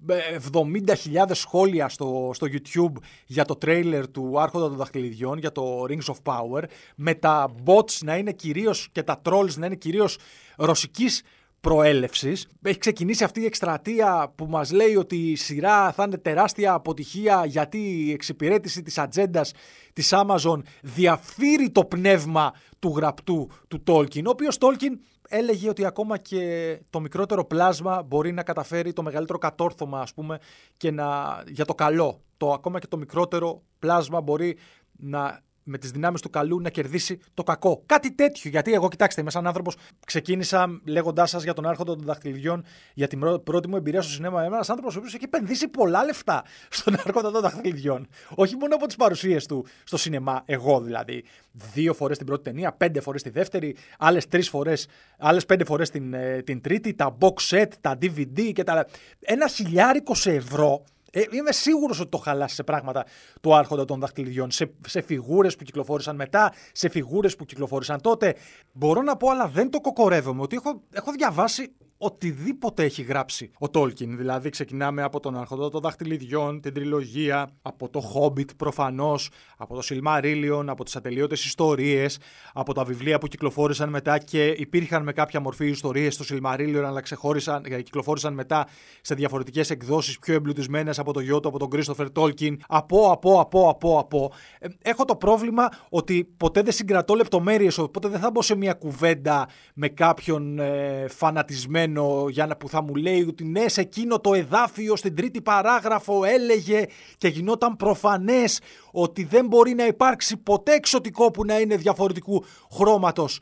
70.000 0.08 1.30
ε, 1.30 1.34
σχόλια 1.34 1.90
στο, 1.90 2.32
στο 2.34 2.48
YouTube 2.52 3.02
για 3.26 3.46
το 3.46 3.56
τρέιλερ 3.56 4.12
του 4.12 4.42
Άρχοντα 4.42 4.68
των 4.68 4.78
Δαχτυλιδιών, 4.78 5.38
για 5.38 5.52
το 5.52 5.86
Rings 5.90 6.14
of 6.14 6.34
Power, 6.34 6.64
με 6.96 7.14
τα 7.14 7.54
bots 7.66 7.98
να 8.04 8.18
είναι 8.18 8.32
κυρίως 8.32 8.90
και 8.92 9.04
τα 9.04 9.22
trolls 9.26 9.54
να 9.56 9.66
είναι 9.66 9.76
κυρίως 9.76 10.18
ρωσικής 10.56 11.24
προέλευσης. 11.64 12.48
Έχει 12.62 12.78
ξεκινήσει 12.78 13.24
αυτή 13.24 13.42
η 13.42 13.46
εκστρατεία 13.46 14.32
που 14.36 14.46
μας 14.46 14.72
λέει 14.72 14.96
ότι 14.96 15.16
η 15.16 15.36
σειρά 15.36 15.92
θα 15.92 16.04
είναι 16.04 16.18
τεράστια 16.18 16.74
αποτυχία 16.74 17.46
γιατί 17.46 17.78
η 17.78 18.12
εξυπηρέτηση 18.12 18.82
της 18.82 18.98
ατζέντας 18.98 19.52
της 19.94 20.14
Amazon 20.14 20.62
διαφύρει 20.82 21.70
το 21.72 21.86
πνεύμα 21.86 22.54
του 22.80 22.94
γραπτού 22.96 23.50
του 23.68 23.84
Tolkien, 23.88 24.24
ο 24.26 24.30
οποίος 24.30 24.58
Tolkien 24.60 24.98
έλεγε 25.28 25.70
ότι 25.70 25.86
ακόμα 25.86 26.18
και 26.18 26.80
το 26.90 27.00
μικρότερο 27.00 27.46
πλάσμα 27.46 28.04
μπορεί 28.04 28.32
να 28.32 28.44
καταφέρει 28.44 28.94
το 28.94 29.04
μεγαλύτερο 29.04 29.38
κατόρθωμα, 29.38 30.02
ας 30.02 30.14
πούμε, 30.14 30.40
και 30.78 30.92
να, 30.92 31.38
για 31.48 31.66
το 31.66 31.76
καλό. 31.76 32.22
Το, 32.38 32.52
ακόμα 32.52 32.80
και 32.80 32.88
το 32.88 32.98
μικρότερο 32.98 33.62
πλάσμα 33.80 34.22
μπορεί 34.22 34.58
να 34.92 35.42
με 35.64 35.78
τις 35.78 35.92
δυνάμεις 35.92 36.22
του 36.22 36.30
καλού 36.30 36.62
να 36.62 36.70
κερδίσει 36.70 37.20
το 37.34 37.44
κακό. 37.44 37.84
Κάτι 37.86 38.12
τέτοιο. 38.12 38.50
Γιατί 38.50 38.74
εγώ, 38.74 38.88
κοιτάξτε, 38.88 39.22
είμαι 39.22 39.30
σαν 39.30 39.48
άνθρωπος. 39.48 39.76
Ξεκίνησα 40.06 40.82
λέγοντάς 40.86 41.30
σας 41.30 41.44
για 41.44 41.54
τον 41.54 41.66
Άρχοντα 41.66 41.96
των 41.96 42.04
Δαχτυλιδιών 42.06 42.64
για 42.94 43.08
την 43.08 43.20
πρώτη 43.44 43.68
μου 43.68 43.76
εμπειρία 43.76 44.02
στο 44.02 44.12
σινέμα. 44.12 44.46
Είμαι 44.46 44.56
ένας 44.56 44.70
άνθρωπος 44.70 44.96
ο 44.96 44.98
οποίος 44.98 45.14
έχει 45.14 45.24
επενδύσει 45.24 45.68
πολλά 45.68 46.04
λεφτά 46.04 46.44
στον 46.70 46.96
Άρχοντα 47.06 47.32
των 47.32 47.42
Δαχτυλιδιών. 47.42 48.08
Όχι 48.36 48.56
μόνο 48.56 48.76
από 48.76 48.86
τις 48.86 48.96
παρουσίες 48.96 49.46
του 49.46 49.66
στο 49.84 49.98
σινεμά, 49.98 50.44
εγώ 50.46 50.82
δηλαδή. 50.82 51.24
Δύο 51.52 51.94
φορές 51.94 52.18
την 52.18 52.26
πρώτη 52.26 52.44
ταινία, 52.44 52.72
πέντε 52.72 53.00
φορές 53.00 53.22
τη 53.22 53.30
δεύτερη, 53.30 53.76
άλλες 53.98 54.28
τρεις 54.28 54.50
φορές, 54.50 54.88
άλλες 55.18 55.46
πέντε 55.46 55.66
φορές 55.66 55.90
την, 55.90 56.14
ε, 56.14 56.42
την 56.42 56.62
τρίτη, 56.62 56.94
τα 56.94 57.18
box 57.20 57.34
set, 57.50 57.68
τα 57.82 57.98
DVD 58.02 58.52
και 58.54 58.64
τα. 58.64 58.86
Ένα 59.20 59.48
χιλιάρικο 59.48 60.16
σε 60.16 60.34
ευρώ 60.34 60.84
ε, 61.16 61.24
είμαι 61.32 61.52
σίγουρος 61.52 62.00
ότι 62.00 62.10
το 62.10 62.18
χαλάσει 62.18 62.56
σε 62.56 62.64
πράγματα 62.64 63.06
του 63.42 63.56
Άρχοντα 63.56 63.86
των 63.86 64.00
Δαχτυλιδιών. 64.00 64.52
Σε, 64.52 64.74
σε 64.88 65.02
φιγούρες 65.02 65.56
που 65.56 65.64
κυκλοφόρησαν 65.64 66.16
μετά, 66.16 66.54
σε 66.72 66.90
φιγούρες 66.90 67.36
που 67.36 67.46
κυκλοφόρησαν 67.46 68.02
τότε. 68.02 68.36
Μπορώ 68.72 69.02
να 69.02 69.18
πω, 69.18 69.30
αλλά 69.30 69.48
δεν 69.48 69.70
το 69.70 69.82
κοκορεύομαι, 69.82 70.42
ότι 70.42 70.56
έχω, 70.56 70.82
έχω 70.92 71.12
διαβάσει 71.12 71.74
οτιδήποτε 72.04 72.84
έχει 72.84 73.02
γράψει 73.02 73.52
ο 73.60 73.70
Τόλκιν. 73.70 74.18
Δηλαδή, 74.18 74.50
ξεκινάμε 74.50 75.04
από 75.04 75.20
τον 75.20 75.38
Άρχοντα 75.38 75.70
των 75.70 75.82
Δαχτυλιδιών, 75.82 76.62
την 76.62 76.74
τριλογία, 76.74 77.50
από 77.62 77.90
το 77.90 78.02
Hobbit 78.14 78.56
προφανώς, 78.58 79.30
από 79.58 79.76
το 79.76 79.82
Silmarillion, 79.90 80.64
από 80.68 80.84
τις 80.84 80.96
ατελείωτες 80.96 81.46
ιστορίες, 81.46 82.20
από 82.54 82.74
τα 82.74 82.84
βιβλία 82.84 83.18
που 83.18 83.28
κυκλοφόρησαν 83.28 83.90
μετά 83.90 84.18
και 84.18 84.48
υπήρχαν 84.48 85.04
με 85.04 85.12
κάποια 85.12 85.40
μορφή 85.40 85.68
ιστορίες 85.68 86.14
στο 86.14 86.26
Silmarillion, 86.30 86.84
αλλά 86.86 87.02
ξεχώρισαν, 87.02 87.64
ε, 87.66 87.82
κυκλοφόρησαν 87.82 88.34
μετά 88.34 88.68
σε 89.02 89.16
διαφορετικές 89.16 89.70
εκδόσεις 89.70 90.20
πιο 90.20 90.34
εμπλουτισμένες 90.34 91.00
από 91.00 91.14
το 91.14 91.20
γιο 91.20 91.40
του, 91.40 91.48
από 91.48 91.60
τον 91.60 91.70
Κρίστοφερ 91.70 92.12
Τόλκιν. 92.12 92.60
Από, 92.68 93.12
από, 93.12 93.40
από, 93.40 93.70
από, 93.70 94.00
από. 94.00 94.32
Ε, 94.60 94.68
έχω 94.82 95.06
το 95.06 95.16
πρόβλημα 95.16 95.70
ότι 95.90 96.34
ποτέ 96.38 96.62
δεν 96.62 96.74
συγκρατώ 96.74 97.14
λεπτομέρειες, 97.14 97.78
οπότε 97.78 98.08
δεν 98.08 98.20
θα 98.20 98.32
μπω 98.32 98.42
σε 98.42 98.56
μια 98.56 98.74
κουβέντα 98.74 99.48
με 99.74 99.88
κάποιον 99.88 100.60
ε, 100.60 101.06
φανατισμένο 101.08 101.93
για 102.30 102.46
να, 102.46 102.56
που 102.56 102.70
θα 102.70 102.82
μου 102.82 102.96
λέει 102.96 103.22
ότι 103.22 103.44
ναι, 103.44 103.68
σε 103.68 103.82
εκείνο 103.82 104.20
το 104.20 104.34
εδάφιο 104.34 104.96
στην 104.96 105.16
τρίτη 105.16 105.42
παράγραφο 105.42 106.24
έλεγε 106.24 106.86
και 107.18 107.28
γινόταν 107.28 107.76
προφανές 107.76 108.62
ότι 108.92 109.24
δεν 109.24 109.48
μπορεί 109.48 109.74
να 109.74 109.86
υπάρξει 109.86 110.38
ποτέ 110.38 110.74
εξωτικό 110.74 111.32
που 111.32 111.46
να 111.46 111.60
είναι 111.60 111.76
διαφορετικού 111.76 112.46
χρώματος 112.72 113.40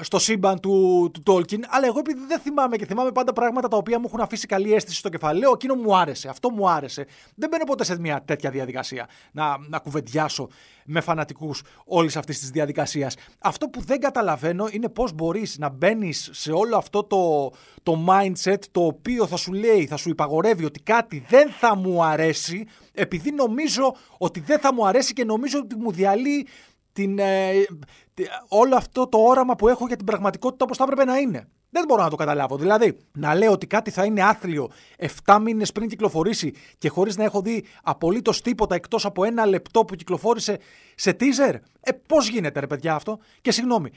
στο 0.00 0.18
σύμπαν 0.18 0.60
του, 0.60 1.10
του 1.12 1.22
Tolkien, 1.26 1.60
αλλά 1.68 1.86
εγώ 1.86 1.98
επειδή 1.98 2.20
δεν 2.26 2.38
θυμάμαι 2.38 2.76
και 2.76 2.86
θυμάμαι 2.86 3.12
πάντα 3.12 3.32
πράγματα 3.32 3.68
τα 3.68 3.76
οποία 3.76 3.98
μου 3.98 4.04
έχουν 4.06 4.20
αφήσει 4.20 4.46
καλή 4.46 4.74
αίσθηση 4.74 4.98
στο 4.98 5.08
κεφάλι, 5.08 5.38
λέω 5.38 5.50
εκείνο 5.52 5.74
μου 5.74 5.96
άρεσε, 5.96 6.28
αυτό 6.28 6.50
μου 6.50 6.70
άρεσε. 6.70 7.06
Δεν 7.34 7.48
μπαίνω 7.48 7.64
ποτέ 7.64 7.84
σε 7.84 7.98
μια 7.98 8.22
τέτοια 8.24 8.50
διαδικασία 8.50 9.08
να, 9.32 9.56
να 9.68 9.78
κουβεντιάσω 9.78 10.48
με 10.84 11.00
φανατικούς 11.00 11.62
όλης 11.84 12.16
αυτής 12.16 12.38
της 12.38 12.50
διαδικασίας. 12.50 13.14
Αυτό 13.38 13.68
που 13.68 13.80
δεν 13.80 14.00
καταλαβαίνω 14.00 14.68
είναι 14.70 14.88
πώς 14.88 15.12
μπορείς 15.12 15.58
να 15.58 15.68
μπαίνεις 15.68 16.28
σε 16.32 16.52
όλο 16.52 16.76
αυτό 16.76 17.04
το, 17.04 17.52
το 17.82 18.04
mindset 18.08 18.60
το 18.70 18.84
οποίο 18.86 19.26
θα 19.26 19.36
σου 19.36 19.52
λέει, 19.52 19.86
θα 19.86 19.96
σου 19.96 20.08
υπαγορεύει 20.08 20.64
ότι 20.64 20.80
κάτι 20.80 21.24
δεν 21.28 21.50
θα 21.50 21.76
μου 21.76 22.04
αρέσει, 22.04 22.66
επειδή 22.92 23.32
νομίζω 23.32 23.94
ότι 24.18 24.40
δεν 24.40 24.58
θα 24.58 24.74
μου 24.74 24.86
αρέσει 24.86 25.12
και 25.12 25.24
νομίζω 25.24 25.58
ότι 25.58 25.76
μου 25.76 25.92
διαλύει 25.92 26.46
την, 26.96 27.18
ε, 27.18 27.52
όλο 28.48 28.76
αυτό 28.76 29.06
το 29.06 29.18
όραμα 29.18 29.56
που 29.56 29.68
έχω 29.68 29.86
για 29.86 29.96
την 29.96 30.06
πραγματικότητα 30.06 30.64
όπως 30.64 30.76
θα 30.76 30.84
έπρεπε 30.84 31.04
να 31.04 31.16
είναι. 31.16 31.48
Δεν 31.70 31.84
μπορώ 31.88 32.02
να 32.02 32.10
το 32.10 32.16
καταλάβω. 32.16 32.56
Δηλαδή, 32.56 32.96
να 33.12 33.34
λέω 33.34 33.52
ότι 33.52 33.66
κάτι 33.66 33.90
θα 33.90 34.04
είναι 34.04 34.22
άθλιο 34.22 34.70
7 35.24 35.38
μήνες 35.42 35.72
πριν 35.72 35.88
κυκλοφορήσει 35.88 36.52
και 36.78 36.88
χωρίς 36.88 37.16
να 37.16 37.24
έχω 37.24 37.40
δει 37.40 37.64
απολύτως 37.82 38.42
τίποτα 38.42 38.74
εκτός 38.74 39.04
από 39.04 39.24
ένα 39.24 39.46
λεπτό 39.46 39.84
που 39.84 39.94
κυκλοφόρησε 39.94 40.58
σε 40.94 41.16
teaser. 41.20 41.54
Ε, 41.80 41.92
πώς 41.92 42.28
γίνεται, 42.28 42.60
ρε 42.60 42.66
παιδιά, 42.66 42.94
αυτό; 42.94 43.18
Και 43.40 43.52
συγγνώμη, 43.52 43.90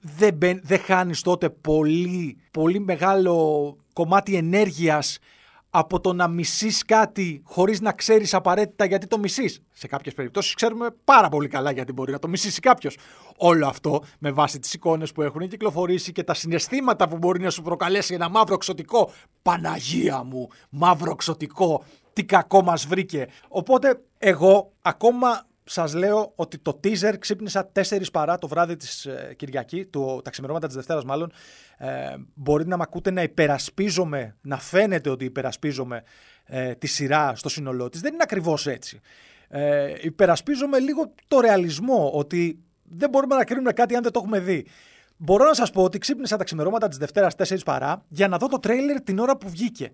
δεν, 0.00 0.38
δεν 0.62 0.78
χάνεις 0.78 1.22
τότε 1.22 1.50
πολύ, 1.50 2.36
πολύ 2.50 2.80
μεγάλο 2.80 3.76
κομμάτι 3.92 4.36
ενέργειας 4.36 5.18
από 5.74 6.00
το 6.00 6.12
να 6.12 6.28
μισείς 6.28 6.84
κάτι 6.84 7.42
χωρίς 7.44 7.80
να 7.80 7.92
ξέρεις 7.92 8.34
απαραίτητα 8.34 8.84
γιατί 8.84 9.06
το 9.06 9.18
μισείς. 9.18 9.62
Σε 9.72 9.86
κάποιες 9.86 10.14
περιπτώσεις 10.14 10.54
ξέρουμε 10.54 10.88
πάρα 11.04 11.28
πολύ 11.28 11.48
καλά 11.48 11.70
γιατί 11.70 11.92
μπορεί 11.92 12.12
να 12.12 12.18
το 12.18 12.28
μισήσει 12.28 12.60
κάποιος. 12.60 12.96
Όλο 13.36 13.66
αυτό 13.66 14.02
με 14.18 14.30
βάση 14.30 14.58
τις 14.58 14.74
εικόνες 14.74 15.12
που 15.12 15.22
έχουν 15.22 15.48
κυκλοφορήσει 15.48 16.12
και 16.12 16.22
τα 16.22 16.34
συναισθήματα 16.34 17.08
που 17.08 17.18
μπορεί 17.18 17.40
να 17.40 17.50
σου 17.50 17.62
προκαλέσει 17.62 18.14
ένα 18.14 18.28
μαύρο 18.28 18.56
ξωτικό. 18.56 19.10
Παναγία 19.42 20.22
μου, 20.22 20.48
μαύρο 20.70 21.14
ξωτικό. 21.14 21.84
Τι 22.12 22.24
κακό 22.24 22.62
μας 22.62 22.86
βρήκε. 22.86 23.26
Οπότε 23.48 24.02
εγώ 24.18 24.72
ακόμα 24.82 25.46
σας 25.64 25.94
λέω 25.94 26.32
ότι 26.36 26.58
το 26.58 26.80
teaser 26.84 27.14
ξύπνησα 27.18 27.72
4 27.74 28.02
παρά 28.12 28.38
το 28.38 28.48
βράδυ 28.48 28.76
της 28.76 29.06
ε, 29.06 29.34
Κυριακή, 29.36 29.84
το, 29.84 30.22
τα 30.22 30.30
ξημερώματα 30.30 30.66
της 30.66 30.76
Δευτέρας 30.76 31.04
μάλλον. 31.04 31.32
Ε, 31.78 32.14
μπορείτε 32.34 32.68
να 32.68 32.76
με 32.76 32.82
ακούτε 32.82 33.10
να 33.10 33.22
υπερασπίζομαι, 33.22 34.36
να 34.40 34.58
φαίνεται 34.58 35.10
ότι 35.10 35.24
υπερασπίζομαι 35.24 36.02
ε, 36.44 36.74
τη 36.74 36.86
σειρά 36.86 37.34
στο 37.34 37.48
σύνολό 37.48 37.88
της. 37.88 38.00
Δεν 38.00 38.12
είναι 38.12 38.22
ακριβώς 38.22 38.66
έτσι. 38.66 39.00
Ε, 39.48 39.94
υπερασπίζομαι 40.00 40.78
λίγο 40.78 41.12
το 41.28 41.40
ρεαλισμό, 41.40 42.10
ότι 42.14 42.58
δεν 42.82 43.10
μπορούμε 43.10 43.34
να 43.34 43.44
κρίνουμε 43.44 43.72
κάτι 43.72 43.94
αν 43.94 44.02
δεν 44.02 44.12
το 44.12 44.20
έχουμε 44.22 44.40
δει. 44.40 44.66
Μπορώ 45.16 45.44
να 45.44 45.54
σας 45.54 45.70
πω 45.70 45.82
ότι 45.82 45.98
ξύπνησα 45.98 46.36
τα 46.36 46.44
ξημερώματα 46.44 46.88
της 46.88 46.98
Δευτέρας 46.98 47.34
4 47.36 47.56
παρά 47.64 48.04
για 48.08 48.28
να 48.28 48.36
δω 48.36 48.48
το 48.48 48.58
τρέιλερ 48.58 49.00
την 49.00 49.18
ώρα 49.18 49.36
που 49.36 49.48
βγήκε 49.48 49.92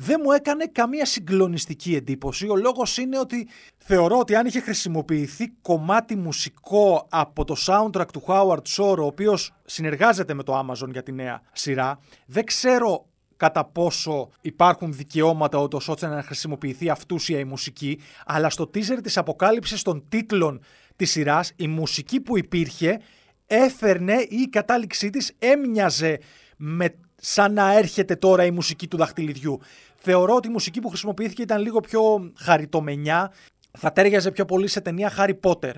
δεν 0.00 0.20
μου 0.24 0.32
έκανε 0.32 0.66
καμία 0.66 1.04
συγκλονιστική 1.04 1.94
εντύπωση. 1.94 2.48
Ο 2.48 2.56
λόγος 2.56 2.96
είναι 2.96 3.18
ότι 3.18 3.48
θεωρώ 3.78 4.18
ότι 4.18 4.34
αν 4.34 4.46
είχε 4.46 4.60
χρησιμοποιηθεί 4.60 5.48
κομμάτι 5.48 6.16
μουσικό 6.16 7.06
από 7.10 7.44
το 7.44 7.56
soundtrack 7.66 8.06
του 8.12 8.22
Howard 8.26 8.62
Shore, 8.76 8.98
ο 8.98 9.04
οποίος 9.04 9.54
συνεργάζεται 9.64 10.34
με 10.34 10.42
το 10.42 10.58
Amazon 10.58 10.88
για 10.92 11.02
τη 11.02 11.12
νέα 11.12 11.42
σειρά, 11.52 11.98
δεν 12.26 12.44
ξέρω 12.44 13.06
κατά 13.36 13.64
πόσο 13.64 14.28
υπάρχουν 14.40 14.92
δικαιώματα 14.92 15.58
ούτως 15.58 15.88
ώστε 15.88 16.06
να 16.06 16.22
χρησιμοποιηθεί 16.22 16.90
αυτούσια 16.90 17.38
η 17.38 17.44
μουσική, 17.44 18.00
αλλά 18.26 18.50
στο 18.50 18.70
teaser 18.74 18.98
της 19.02 19.16
αποκάλυψης 19.16 19.82
των 19.82 20.04
τίτλων 20.08 20.60
της 20.96 21.10
σειράς, 21.10 21.52
η 21.56 21.68
μουσική 21.68 22.20
που 22.20 22.38
υπήρχε 22.38 23.00
έφερνε 23.46 24.14
ή 24.28 24.36
η 24.40 24.48
κατάληξή 24.48 25.10
της 25.10 25.32
έμοιαζε 25.38 26.18
με 26.56 26.94
σαν 27.20 27.52
να 27.52 27.72
έρχεται 27.72 28.16
τώρα 28.16 28.44
η 28.44 28.50
μουσική 28.50 28.88
του 28.88 28.96
δαχτυλιδιού. 28.96 29.60
Θεωρώ 29.98 30.34
ότι 30.34 30.48
η 30.48 30.50
μουσική 30.50 30.80
που 30.80 30.88
χρησιμοποιήθηκε 30.88 31.42
ήταν 31.42 31.60
λίγο 31.60 31.80
πιο 31.80 32.32
χαριτομενιά, 32.36 33.32
θα 33.78 33.92
τέριαζε 33.92 34.30
πιο 34.30 34.44
πολύ 34.44 34.68
σε 34.68 34.80
ταινία 34.80 35.12
Harry 35.16 35.38
Potter. 35.42 35.72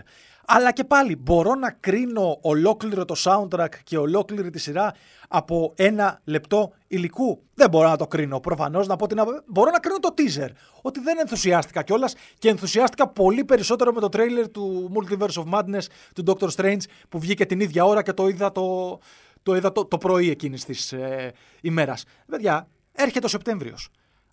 Αλλά 0.53 0.73
και 0.73 0.85
πάλι 0.85 1.17
μπορώ 1.17 1.55
να 1.55 1.71
κρίνω 1.71 2.39
ολόκληρο 2.41 3.05
το 3.05 3.15
soundtrack 3.19 3.69
και 3.85 3.99
ολόκληρη 3.99 4.51
τη 4.51 4.59
σειρά 4.59 4.95
από 5.29 5.73
ένα 5.77 6.21
λεπτό 6.25 6.73
υλικού. 6.87 7.43
Δεν 7.55 7.71
μπορώ 7.71 7.89
να 7.89 7.97
το 7.97 8.07
κρίνω. 8.07 8.41
Προφανώς 8.41 8.87
να 8.87 8.97
πω 8.97 9.07
την 9.07 9.19
Μπορώ 9.47 9.71
να 9.71 9.79
κρίνω 9.79 9.99
το 9.99 10.15
teaser. 10.17 10.49
Ότι 10.83 11.01
δεν 11.01 11.19
ενθουσιάστηκα 11.19 11.83
κιόλας 11.83 12.15
και 12.39 12.49
ενθουσιάστηκα 12.49 13.09
πολύ 13.09 13.45
περισσότερο 13.45 13.93
με 13.93 14.01
το 14.01 14.09
trailer 14.13 14.51
του 14.53 14.93
Multiverse 14.95 15.45
of 15.45 15.59
Madness 15.59 15.85
του 16.15 16.25
Doctor 16.27 16.49
Strange 16.57 16.83
που 17.09 17.19
βγήκε 17.19 17.47
την 17.47 17.61
ίδια 17.61 17.85
ώρα 17.85 18.03
και 18.03 18.13
το 18.13 18.29
είδα 18.29 18.53
το, 18.53 18.99
το, 19.43 19.57
είδα 19.57 19.73
το, 19.73 19.85
το 19.85 19.99
πρωί 19.99 20.31
εκείνης 20.31 20.65
της 20.65 20.93
ε, 20.93 21.33
ημέρας. 21.63 22.05
Παιδιά, 22.27 22.69
έρχεται 22.93 23.27
ο 23.27 23.29
Σεπτέμβριος. 23.29 23.91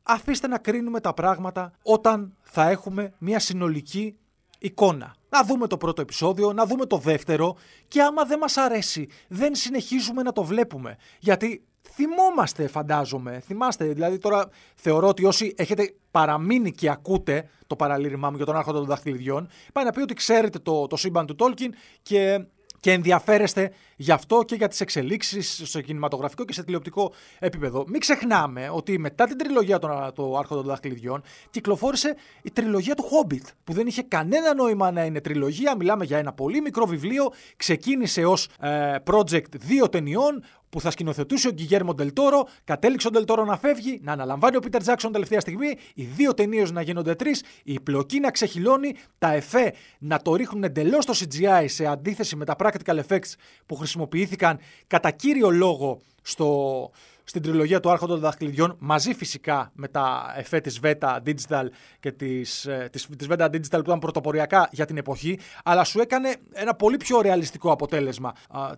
Αφήστε 0.08 0.48
να 0.48 0.58
κρίνουμε 0.58 1.00
τα 1.00 1.14
πράγματα 1.14 1.72
όταν 1.84 2.36
θα 2.42 2.70
έχουμε 2.70 3.14
μια 3.18 3.40
συνολική 3.40 4.18
εικόνα. 4.60 5.16
Να 5.30 5.44
δούμε 5.44 5.68
το 5.68 5.78
πρώτο 5.78 6.02
επεισόδιο, 6.02 6.54
να 6.54 6.66
δούμε 6.66 6.86
το 6.86 6.98
δεύτερο 6.98 7.56
και 7.88 8.02
άμα 8.02 8.24
δεν 8.24 8.40
μας 8.40 8.58
αρέσει 8.58 9.10
δεν 9.28 9.56
συνεχίζουμε 9.56 10.22
να 10.22 10.32
το 10.32 10.44
βλέπουμε. 10.44 10.98
Γιατί 11.20 11.64
θυμόμαστε 11.92 12.68
φαντάζομαι, 12.68 13.40
θυμάστε, 13.40 13.86
δηλαδή 13.86 14.18
τώρα 14.18 14.50
θεωρώ 14.76 15.08
ότι 15.08 15.26
όσοι 15.26 15.54
έχετε 15.58 15.96
παραμείνει 16.12 16.72
και 16.72 16.90
ακούτε 16.90 17.50
το 17.68 17.76
παραλήρημά 17.76 18.30
μου 18.30 18.36
για 18.36 18.46
τον 18.46 18.56
άρχοντα 18.56 18.78
των 18.78 18.88
δαχτυλιδιών, 18.88 19.50
πάει 19.74 19.86
να 19.86 19.92
πει 19.92 20.02
ότι 20.02 20.14
ξέρετε 20.14 20.60
το, 20.60 20.88
το 20.88 20.96
σύμπαν 20.96 21.26
του 21.26 21.36
Τόλκιν 21.36 21.74
και 22.02 22.46
και 22.80 22.92
ενδιαφέρεστε 22.92 23.72
γι' 23.96 24.12
αυτό 24.12 24.44
και 24.44 24.56
για 24.56 24.68
τις 24.68 24.82
εξελίξεις 24.82 25.62
στο 25.66 25.82
κινηματογραφικό 25.82 26.46
και 26.46 26.54
σε 26.54 26.64
τηλεοπτικό 26.64 27.14
επίπεδο. 27.40 27.86
Μην 27.88 28.00
ξεχνάμε 28.00 28.70
ότι 28.70 28.98
μετά 28.98 29.26
την 29.26 29.38
τριλογία 29.38 29.80
των 29.80 30.14
το 30.16 30.38
Άρχοντα 30.38 30.62
των 30.62 30.70
Δαχτυλιδιών 30.70 31.22
κυκλοφόρησε 31.50 32.16
η 32.42 32.52
τριλογία 32.52 32.96
του 32.96 33.04
Hobbit, 33.04 33.46
που 33.64 33.74
δεν 33.74 33.88
είχε 33.88 34.02
κανένα 34.02 34.54
νόημα 34.54 34.92
να 34.92 35.06
είναι 35.06 35.22
τριλογία. 35.22 35.76
Μιλάμε 35.76 36.06
για 36.06 36.18
ένα 36.18 36.34
πολύ 36.34 36.62
μικρό 36.62 36.86
βιβλίο. 36.86 37.32
Ξεκίνησε 37.58 38.26
ως 38.26 38.50
ε, 38.60 38.96
project 39.06 39.52
δύο 39.52 39.90
ταινιών, 39.90 40.44
που 40.78 40.84
θα 40.84 40.92
σκηνοθετούσε 40.92 41.48
ο 41.48 41.52
Γκυγέρμο 41.52 41.94
Ντελτόρο, 41.94 42.48
κατέληξε 42.64 43.08
ο 43.08 43.10
Ντελτόρο 43.10 43.46
να 43.46 43.58
φεύγει, 43.58 44.00
να 44.04 44.12
αναλαμβάνει 44.12 44.56
ο 44.56 44.60
Πίτερ 44.60 44.82
Τζάξον 44.82 45.12
τελευταία 45.12 45.40
στιγμή, 45.40 45.78
οι 45.94 46.04
δύο 46.04 46.34
ταινίες 46.34 46.72
να 46.72 46.82
γίνονται 46.82 47.16
τρεις, 47.16 47.44
η 47.64 47.80
πλοκή 47.80 48.20
να 48.20 48.32
ξεχυλώνει, 48.32 48.96
τα 49.18 49.34
εφέ 49.34 49.74
να 50.00 50.22
το 50.22 50.36
ρίχνουν 50.36 50.64
εντελώς 50.64 51.04
στο 51.04 51.14
CGI 51.14 51.66
σε 51.68 51.86
αντίθεση 51.86 52.36
με 52.36 52.46
τα 52.46 52.56
practical 52.60 53.00
effects 53.08 53.34
που 53.66 53.76
χρησιμοποιήθηκαν 53.76 54.60
κατά 54.88 55.12
κύριο 55.12 55.50
λόγο 55.50 56.02
στο, 56.22 56.90
στην 57.24 57.42
τριλογία 57.42 57.80
του 57.80 57.90
Άρχοντο 57.90 58.14
των 58.14 58.22
Δαχτυλιδιών, 58.22 58.76
μαζί 58.80 59.14
φυσικά 59.14 59.72
με 59.74 59.88
τα 59.88 60.34
εφέ 60.38 60.60
της 60.60 60.80
Veta 60.84 61.18
Digital 61.26 61.66
και 62.00 62.12
της 62.12 62.68
της, 62.92 63.08
της 63.18 63.28
Veta 63.30 63.46
Digital 63.46 63.70
που 63.70 63.80
ήταν 63.80 64.00
πρωτοποριακά 64.00 64.70
για 64.72 64.86
την 64.86 64.98
εποχή, 64.98 65.40
αλλά 65.64 65.84
σου 65.84 66.00
έκανε 66.00 66.36
ένα 66.54 66.74
πολύ 66.74 66.98
πιο 66.98 67.22
ρεαλιστικό 67.22 67.72
αποτέλεσμα 67.72 68.34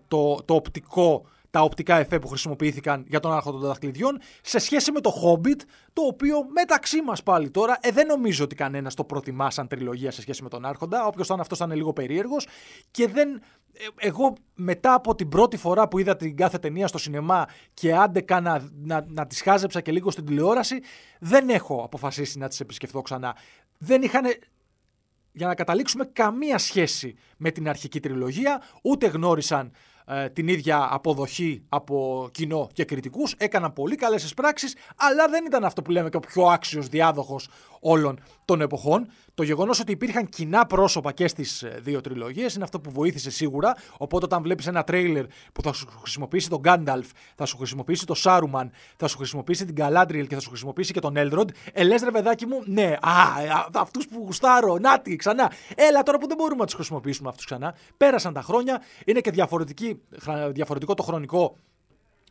το, 0.08 0.42
το 0.44 0.54
οπτικό 0.54 1.26
τα 1.50 1.60
οπτικά 1.62 1.96
εφέ 1.96 2.18
που 2.18 2.28
χρησιμοποιήθηκαν 2.28 3.04
για 3.08 3.20
τον 3.20 3.32
Άρχοντα 3.32 3.58
των 3.58 3.66
Δαχτυλιδιών 3.66 4.18
σε 4.42 4.58
σχέση 4.58 4.92
με 4.92 5.00
το 5.00 5.12
Hobbit, 5.24 5.60
το 5.92 6.02
οποίο 6.02 6.36
μεταξύ 6.54 7.02
μας 7.02 7.22
πάλι 7.22 7.50
τώρα 7.50 7.78
ε, 7.80 7.90
δεν 7.90 8.06
νομίζω 8.06 8.44
ότι 8.44 8.54
κανένας 8.54 8.94
το 8.94 9.04
προτιμά 9.04 9.50
σαν 9.50 9.68
τριλογία 9.68 10.10
σε 10.10 10.20
σχέση 10.20 10.42
με 10.42 10.48
τον 10.48 10.64
Άρχοντα. 10.64 11.06
Όποιος 11.06 11.26
ήταν 11.26 11.40
αυτός 11.40 11.58
ήταν 11.58 11.72
λίγο 11.72 11.92
περίεργος 11.92 12.46
και 12.90 13.08
δεν. 13.08 13.34
Ε, 13.72 13.86
εγώ 13.96 14.32
μετά 14.54 14.94
από 14.94 15.14
την 15.14 15.28
πρώτη 15.28 15.56
φορά 15.56 15.88
που 15.88 15.98
είδα 15.98 16.16
την 16.16 16.36
κάθε 16.36 16.58
ταινία 16.58 16.86
στο 16.86 16.98
σινεμά 16.98 17.46
και 17.74 17.94
άντε 17.94 18.24
να, 18.28 18.70
να, 18.82 19.04
να 19.08 19.26
τις 19.26 19.42
χάζεψα 19.42 19.80
και 19.80 19.92
λίγο 19.92 20.10
στην 20.10 20.24
τηλεόραση, 20.24 20.82
δεν 21.20 21.48
έχω 21.48 21.82
αποφασίσει 21.84 22.38
να 22.38 22.48
τις 22.48 22.60
επισκεφθώ 22.60 23.02
ξανά. 23.02 23.36
Δεν 23.78 24.02
είχαν 24.02 24.24
για 25.32 25.46
να 25.46 25.54
καταλήξουμε 25.54 26.04
καμία 26.04 26.58
σχέση 26.58 27.16
με 27.36 27.50
την 27.50 27.68
αρχική 27.68 28.00
τριλογία, 28.00 28.62
ούτε 28.82 29.06
γνώρισαν 29.06 29.72
ε, 30.10 30.28
την 30.28 30.48
ίδια 30.48 30.88
αποδοχή 30.90 31.62
από 31.68 32.28
κοινό 32.32 32.68
και 32.72 32.84
κριτικούς. 32.84 33.34
Έκαναν 33.38 33.72
πολύ 33.72 33.96
καλές 33.96 34.24
εισπράξει, 34.24 34.66
αλλά 34.96 35.28
δεν 35.28 35.44
ήταν 35.46 35.64
αυτό 35.64 35.82
που 35.82 35.90
λέμε 35.90 36.08
και 36.08 36.16
ο 36.16 36.20
πιο 36.20 36.44
άξιος 36.44 36.88
διάδοχος 36.88 37.48
όλων 37.80 38.20
των 38.44 38.60
εποχών. 38.60 39.10
Το 39.34 39.42
γεγονός 39.42 39.80
ότι 39.80 39.92
υπήρχαν 39.92 40.28
κοινά 40.28 40.66
πρόσωπα 40.66 41.12
και 41.12 41.28
στις 41.28 41.62
ε, 41.62 41.78
δύο 41.82 42.00
τριλογίες 42.00 42.54
είναι 42.54 42.64
αυτό 42.64 42.80
που 42.80 42.90
βοήθησε 42.90 43.30
σίγουρα. 43.30 43.76
Οπότε, 43.96 44.24
όταν 44.24 44.42
βλέπεις 44.42 44.66
ένα 44.66 44.84
τρέιλερ 44.84 45.24
που 45.52 45.62
θα 45.62 45.72
σου 45.72 45.86
χρησιμοποιήσει 46.00 46.48
τον 46.48 46.58
Γκάνταλφ, 46.60 47.08
θα 47.34 47.46
σου 47.46 47.56
χρησιμοποιήσει 47.56 48.06
τον 48.06 48.16
Σάρουμαν, 48.16 48.70
θα 48.96 49.08
σου 49.08 49.16
χρησιμοποιήσει 49.16 49.64
την 49.64 49.74
Γκαλάντριελ 49.74 50.26
και 50.26 50.34
θα 50.34 50.40
σου 50.40 50.48
χρησιμοποιήσει 50.48 50.92
και 50.92 51.00
τον 51.00 51.16
Έλροντ, 51.16 51.50
ε, 51.72 51.82
λες 51.82 52.02
ρε 52.02 52.10
παιδάκι 52.10 52.46
μου, 52.46 52.62
ναι, 52.64 52.96
α, 53.00 53.10
αυτούς 53.74 54.08
που 54.08 54.22
γουστάρω, 54.24 54.78
νάτι, 54.78 55.16
ξανά. 55.16 55.52
Έλα 55.74 56.02
τώρα 56.02 56.18
που 56.18 56.26
δεν 56.26 56.36
μπορούμε 56.36 56.60
να 56.60 56.66
τους 56.66 56.74
χρησιμοποιήσουμε 56.74 57.28
αυτούς 57.28 57.44
ξανά. 57.44 57.74
Πέρασαν 57.96 58.32
τα 58.32 58.42
χρόνια, 58.42 58.82
είναι 59.04 59.20
και 59.20 59.30
διαφορετικό 60.52 60.94
το 60.94 61.02
χρονικό 61.02 61.56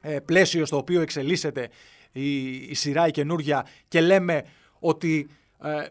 ε, 0.02 0.20
πλαίσιο 0.20 0.66
στο 0.66 0.78
οποίο 0.78 1.02
εξελίσσεται 1.02 1.70
η, 2.12 2.54
η 2.54 2.74
σειρά 2.74 3.08
η 3.08 3.12
καινούρια 3.12 3.66
και 3.88 4.02
λέμε 4.02 4.44
ότι 4.80 5.30
ε, 5.64 5.86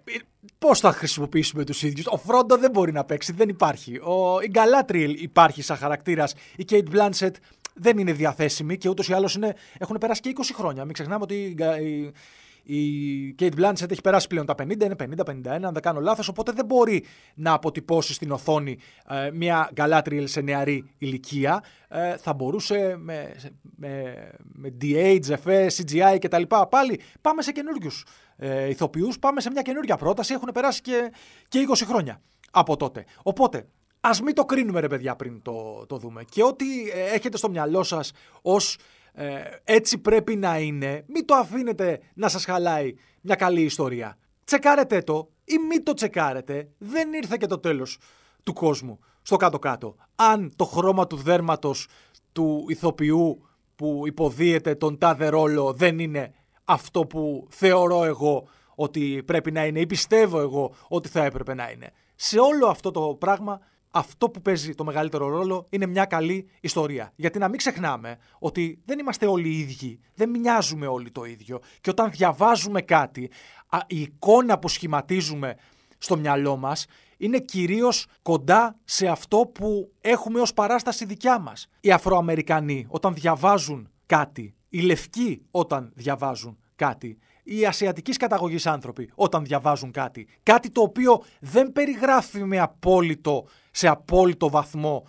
Πώς 0.58 0.80
θα 0.80 0.92
χρησιμοποιήσουμε 0.92 1.64
τους 1.64 1.82
ίδιους. 1.82 2.06
Ο 2.06 2.16
Φρόντο 2.16 2.56
δεν 2.56 2.70
μπορεί 2.70 2.92
να 2.92 3.04
παίξει, 3.04 3.32
δεν 3.32 3.48
υπάρχει. 3.48 3.96
Ο, 3.96 4.40
η 4.40 4.48
Γκαλάτριελ 4.48 5.22
υπάρχει 5.22 5.62
σαν 5.62 5.76
χαρακτήρας. 5.76 6.34
Η 6.56 6.64
Κέιτ 6.64 6.88
Μπλάνσετ 6.88 7.36
δεν 7.74 7.98
είναι 7.98 8.12
διαθέσιμη 8.12 8.78
και 8.78 8.88
ούτως 8.88 9.08
ή 9.08 9.12
άλλως 9.12 9.38
έχουν 9.78 9.96
περάσει 10.00 10.20
και 10.20 10.32
20 10.36 10.42
χρόνια. 10.54 10.84
Μην 10.84 10.92
ξεχνάμε 10.92 11.22
ότι 11.22 11.34
η, 11.34 12.12
η 12.70 13.34
Kate 13.38 13.52
Blanchett 13.58 13.90
έχει 13.90 14.00
περάσει 14.00 14.26
πλέον 14.26 14.46
τα 14.46 14.54
50, 14.58 14.82
είναι 14.82 14.94
50-51 14.98 15.48
αν 15.48 15.72
δεν 15.72 15.82
κάνω 15.82 16.00
λάθος, 16.00 16.28
οπότε 16.28 16.52
δεν 16.52 16.64
μπορεί 16.64 17.04
να 17.34 17.52
αποτυπώσει 17.52 18.12
στην 18.12 18.30
οθόνη 18.30 18.78
ε, 19.08 19.30
μια 19.30 19.70
Galadriel 19.76 20.24
σε 20.24 20.40
νεαρή 20.40 20.90
ηλικία. 20.98 21.64
Ε, 21.88 22.16
θα 22.16 22.32
μπορούσε 22.34 22.96
με, 22.98 23.34
με, 23.76 24.14
με 24.38 24.74
DH, 24.80 25.20
FS, 25.44 25.68
CGI 25.68 26.16
κτλ. 26.20 26.42
Πάλι 26.70 27.00
πάμε 27.20 27.42
σε 27.42 27.52
καινούριους 27.52 28.04
ε, 28.36 28.68
ηθοποιούς, 28.68 29.18
πάμε 29.18 29.40
σε 29.40 29.50
μια 29.50 29.62
καινούργια 29.62 29.96
πρόταση, 29.96 30.34
έχουν 30.34 30.48
περάσει 30.54 30.80
και, 30.80 31.12
και 31.48 31.66
20 31.68 31.82
χρόνια 31.86 32.20
από 32.50 32.76
τότε. 32.76 33.04
Οπότε, 33.22 33.66
Α 34.00 34.10
μην 34.24 34.34
το 34.34 34.44
κρίνουμε, 34.44 34.80
ρε 34.80 34.86
παιδιά, 34.86 35.16
πριν 35.16 35.42
το, 35.42 35.86
το 35.86 35.96
δούμε. 35.96 36.24
Και 36.30 36.42
ό,τι 36.42 36.66
ε, 36.94 37.14
έχετε 37.14 37.36
στο 37.36 37.50
μυαλό 37.50 37.82
σας 37.82 38.12
ως 38.42 38.78
ε, 39.12 39.40
έτσι 39.64 39.98
πρέπει 39.98 40.36
να 40.36 40.58
είναι, 40.58 41.04
μην 41.06 41.26
το 41.26 41.34
αφήνετε 41.34 42.00
να 42.14 42.28
σας 42.28 42.44
χαλάει 42.44 42.94
μια 43.20 43.34
καλή 43.34 43.62
ιστορία. 43.62 44.18
Τσεκάρετε 44.44 45.02
το 45.02 45.30
ή 45.44 45.58
μην 45.68 45.84
το 45.84 45.94
τσεκάρετε, 45.94 46.68
δεν 46.78 47.12
ήρθε 47.12 47.36
και 47.38 47.46
το 47.46 47.58
τέλος 47.58 47.98
του 48.42 48.52
κόσμου 48.52 48.98
στο 49.22 49.36
κάτω-κάτω. 49.36 49.96
Αν 50.14 50.52
το 50.56 50.64
χρώμα 50.64 51.06
του 51.06 51.16
δέρματος 51.16 51.88
του 52.32 52.64
ηθοποιού 52.68 53.48
που 53.76 54.02
υποδίεται 54.06 54.74
τον 54.74 54.98
τάδε 54.98 55.28
ρόλο 55.28 55.72
δεν 55.72 55.98
είναι 55.98 56.34
αυτό 56.64 57.06
που 57.06 57.46
θεωρώ 57.50 58.04
εγώ 58.04 58.48
ότι 58.74 59.22
πρέπει 59.26 59.50
να 59.50 59.66
είναι 59.66 59.80
ή 59.80 59.86
πιστεύω 59.86 60.40
εγώ 60.40 60.74
ότι 60.88 61.08
θα 61.08 61.24
έπρεπε 61.24 61.54
να 61.54 61.70
είναι. 61.70 61.90
Σε 62.14 62.38
όλο 62.38 62.66
αυτό 62.66 62.90
το 62.90 63.16
πράγμα 63.18 63.60
αυτό 63.90 64.30
που 64.30 64.42
παίζει 64.42 64.74
το 64.74 64.84
μεγαλύτερο 64.84 65.28
ρόλο 65.28 65.66
είναι 65.70 65.86
μια 65.86 66.04
καλή 66.04 66.48
ιστορία. 66.60 67.12
Γιατί 67.16 67.38
να 67.38 67.48
μην 67.48 67.58
ξεχνάμε 67.58 68.18
ότι 68.38 68.82
δεν 68.84 68.98
είμαστε 68.98 69.26
όλοι 69.26 69.48
οι 69.48 69.58
ίδιοι, 69.58 70.00
δεν 70.14 70.30
μοιάζουμε 70.30 70.86
όλοι 70.86 71.10
το 71.10 71.24
ίδιο. 71.24 71.60
Και 71.80 71.90
όταν 71.90 72.10
διαβάζουμε 72.10 72.82
κάτι, 72.82 73.30
η 73.86 74.00
εικόνα 74.00 74.58
που 74.58 74.68
σχηματίζουμε 74.68 75.56
στο 75.98 76.16
μυαλό 76.16 76.56
μας 76.56 76.86
είναι 77.16 77.38
κυρίως 77.38 78.06
κοντά 78.22 78.76
σε 78.84 79.06
αυτό 79.06 79.50
που 79.54 79.92
έχουμε 80.00 80.40
ως 80.40 80.54
παράσταση 80.54 81.04
δικιά 81.04 81.38
μας. 81.38 81.68
Οι 81.80 81.90
Αφροαμερικανοί 81.90 82.86
όταν 82.88 83.14
διαβάζουν 83.14 83.90
κάτι, 84.06 84.54
οι 84.68 84.80
Λευκοί 84.80 85.42
όταν 85.50 85.92
διαβάζουν 85.94 86.58
κάτι, 86.78 87.18
οι 87.42 87.66
ασιατικής 87.66 88.16
καταγωγής 88.16 88.66
άνθρωποι 88.66 89.10
όταν 89.14 89.44
διαβάζουν 89.44 89.90
κάτι. 89.90 90.26
Κάτι 90.42 90.70
το 90.70 90.80
οποίο 90.80 91.22
δεν 91.40 91.72
περιγράφει 91.72 92.44
με 92.44 92.58
απόλυτο, 92.58 93.46
σε 93.70 93.88
απόλυτο 93.88 94.50
βαθμό 94.50 95.06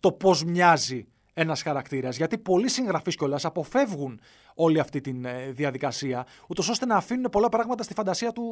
το 0.00 0.12
πώς 0.12 0.44
μοιάζει 0.44 1.06
ένας 1.34 1.62
χαρακτήρας. 1.62 2.16
Γιατί 2.16 2.38
πολλοί 2.38 2.68
συγγραφείς 2.68 3.16
κιόλας 3.16 3.44
αποφεύγουν 3.44 4.20
όλη 4.54 4.80
αυτή 4.80 5.00
τη 5.00 5.12
ε, 5.24 5.50
διαδικασία, 5.50 6.26
ούτως 6.46 6.68
ώστε 6.68 6.86
να 6.86 6.96
αφήνουν 6.96 7.30
πολλά 7.30 7.48
πράγματα 7.48 7.82
στη 7.82 7.94
φαντασία 7.94 8.32
του, 8.32 8.42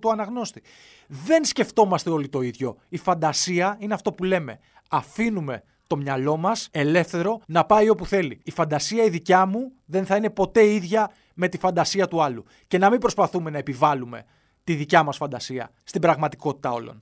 του 0.00 0.10
αναγνώστη. 0.10 0.62
Δεν 1.06 1.44
σκεφτόμαστε 1.44 2.10
όλοι 2.10 2.28
το 2.28 2.40
ίδιο. 2.40 2.76
Η 2.88 2.96
φαντασία 2.96 3.76
είναι 3.78 3.94
αυτό 3.94 4.12
που 4.12 4.24
λέμε. 4.24 4.58
Αφήνουμε 4.90 5.62
το 5.86 5.96
μυαλό 5.96 6.36
μας 6.36 6.68
ελεύθερο 6.70 7.40
να 7.46 7.64
πάει 7.64 7.88
όπου 7.88 8.06
θέλει. 8.06 8.40
Η 8.44 8.50
φαντασία 8.50 9.04
η 9.04 9.08
δικιά 9.08 9.46
μου 9.46 9.72
δεν 9.84 10.06
θα 10.06 10.16
είναι 10.16 10.30
ποτέ 10.30 10.66
ίδια 10.66 11.10
με 11.34 11.48
τη 11.48 11.58
φαντασία 11.58 12.08
του 12.08 12.22
άλλου 12.22 12.44
και 12.66 12.78
να 12.78 12.90
μην 12.90 12.98
προσπαθούμε 12.98 13.50
να 13.50 13.58
επιβάλλουμε 13.58 14.24
τη 14.64 14.74
δικιά 14.74 15.02
μας 15.02 15.16
φαντασία 15.16 15.70
στην 15.84 16.00
πραγματικότητα 16.00 16.72
όλων. 16.72 16.98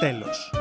Τέλος. 0.00 0.57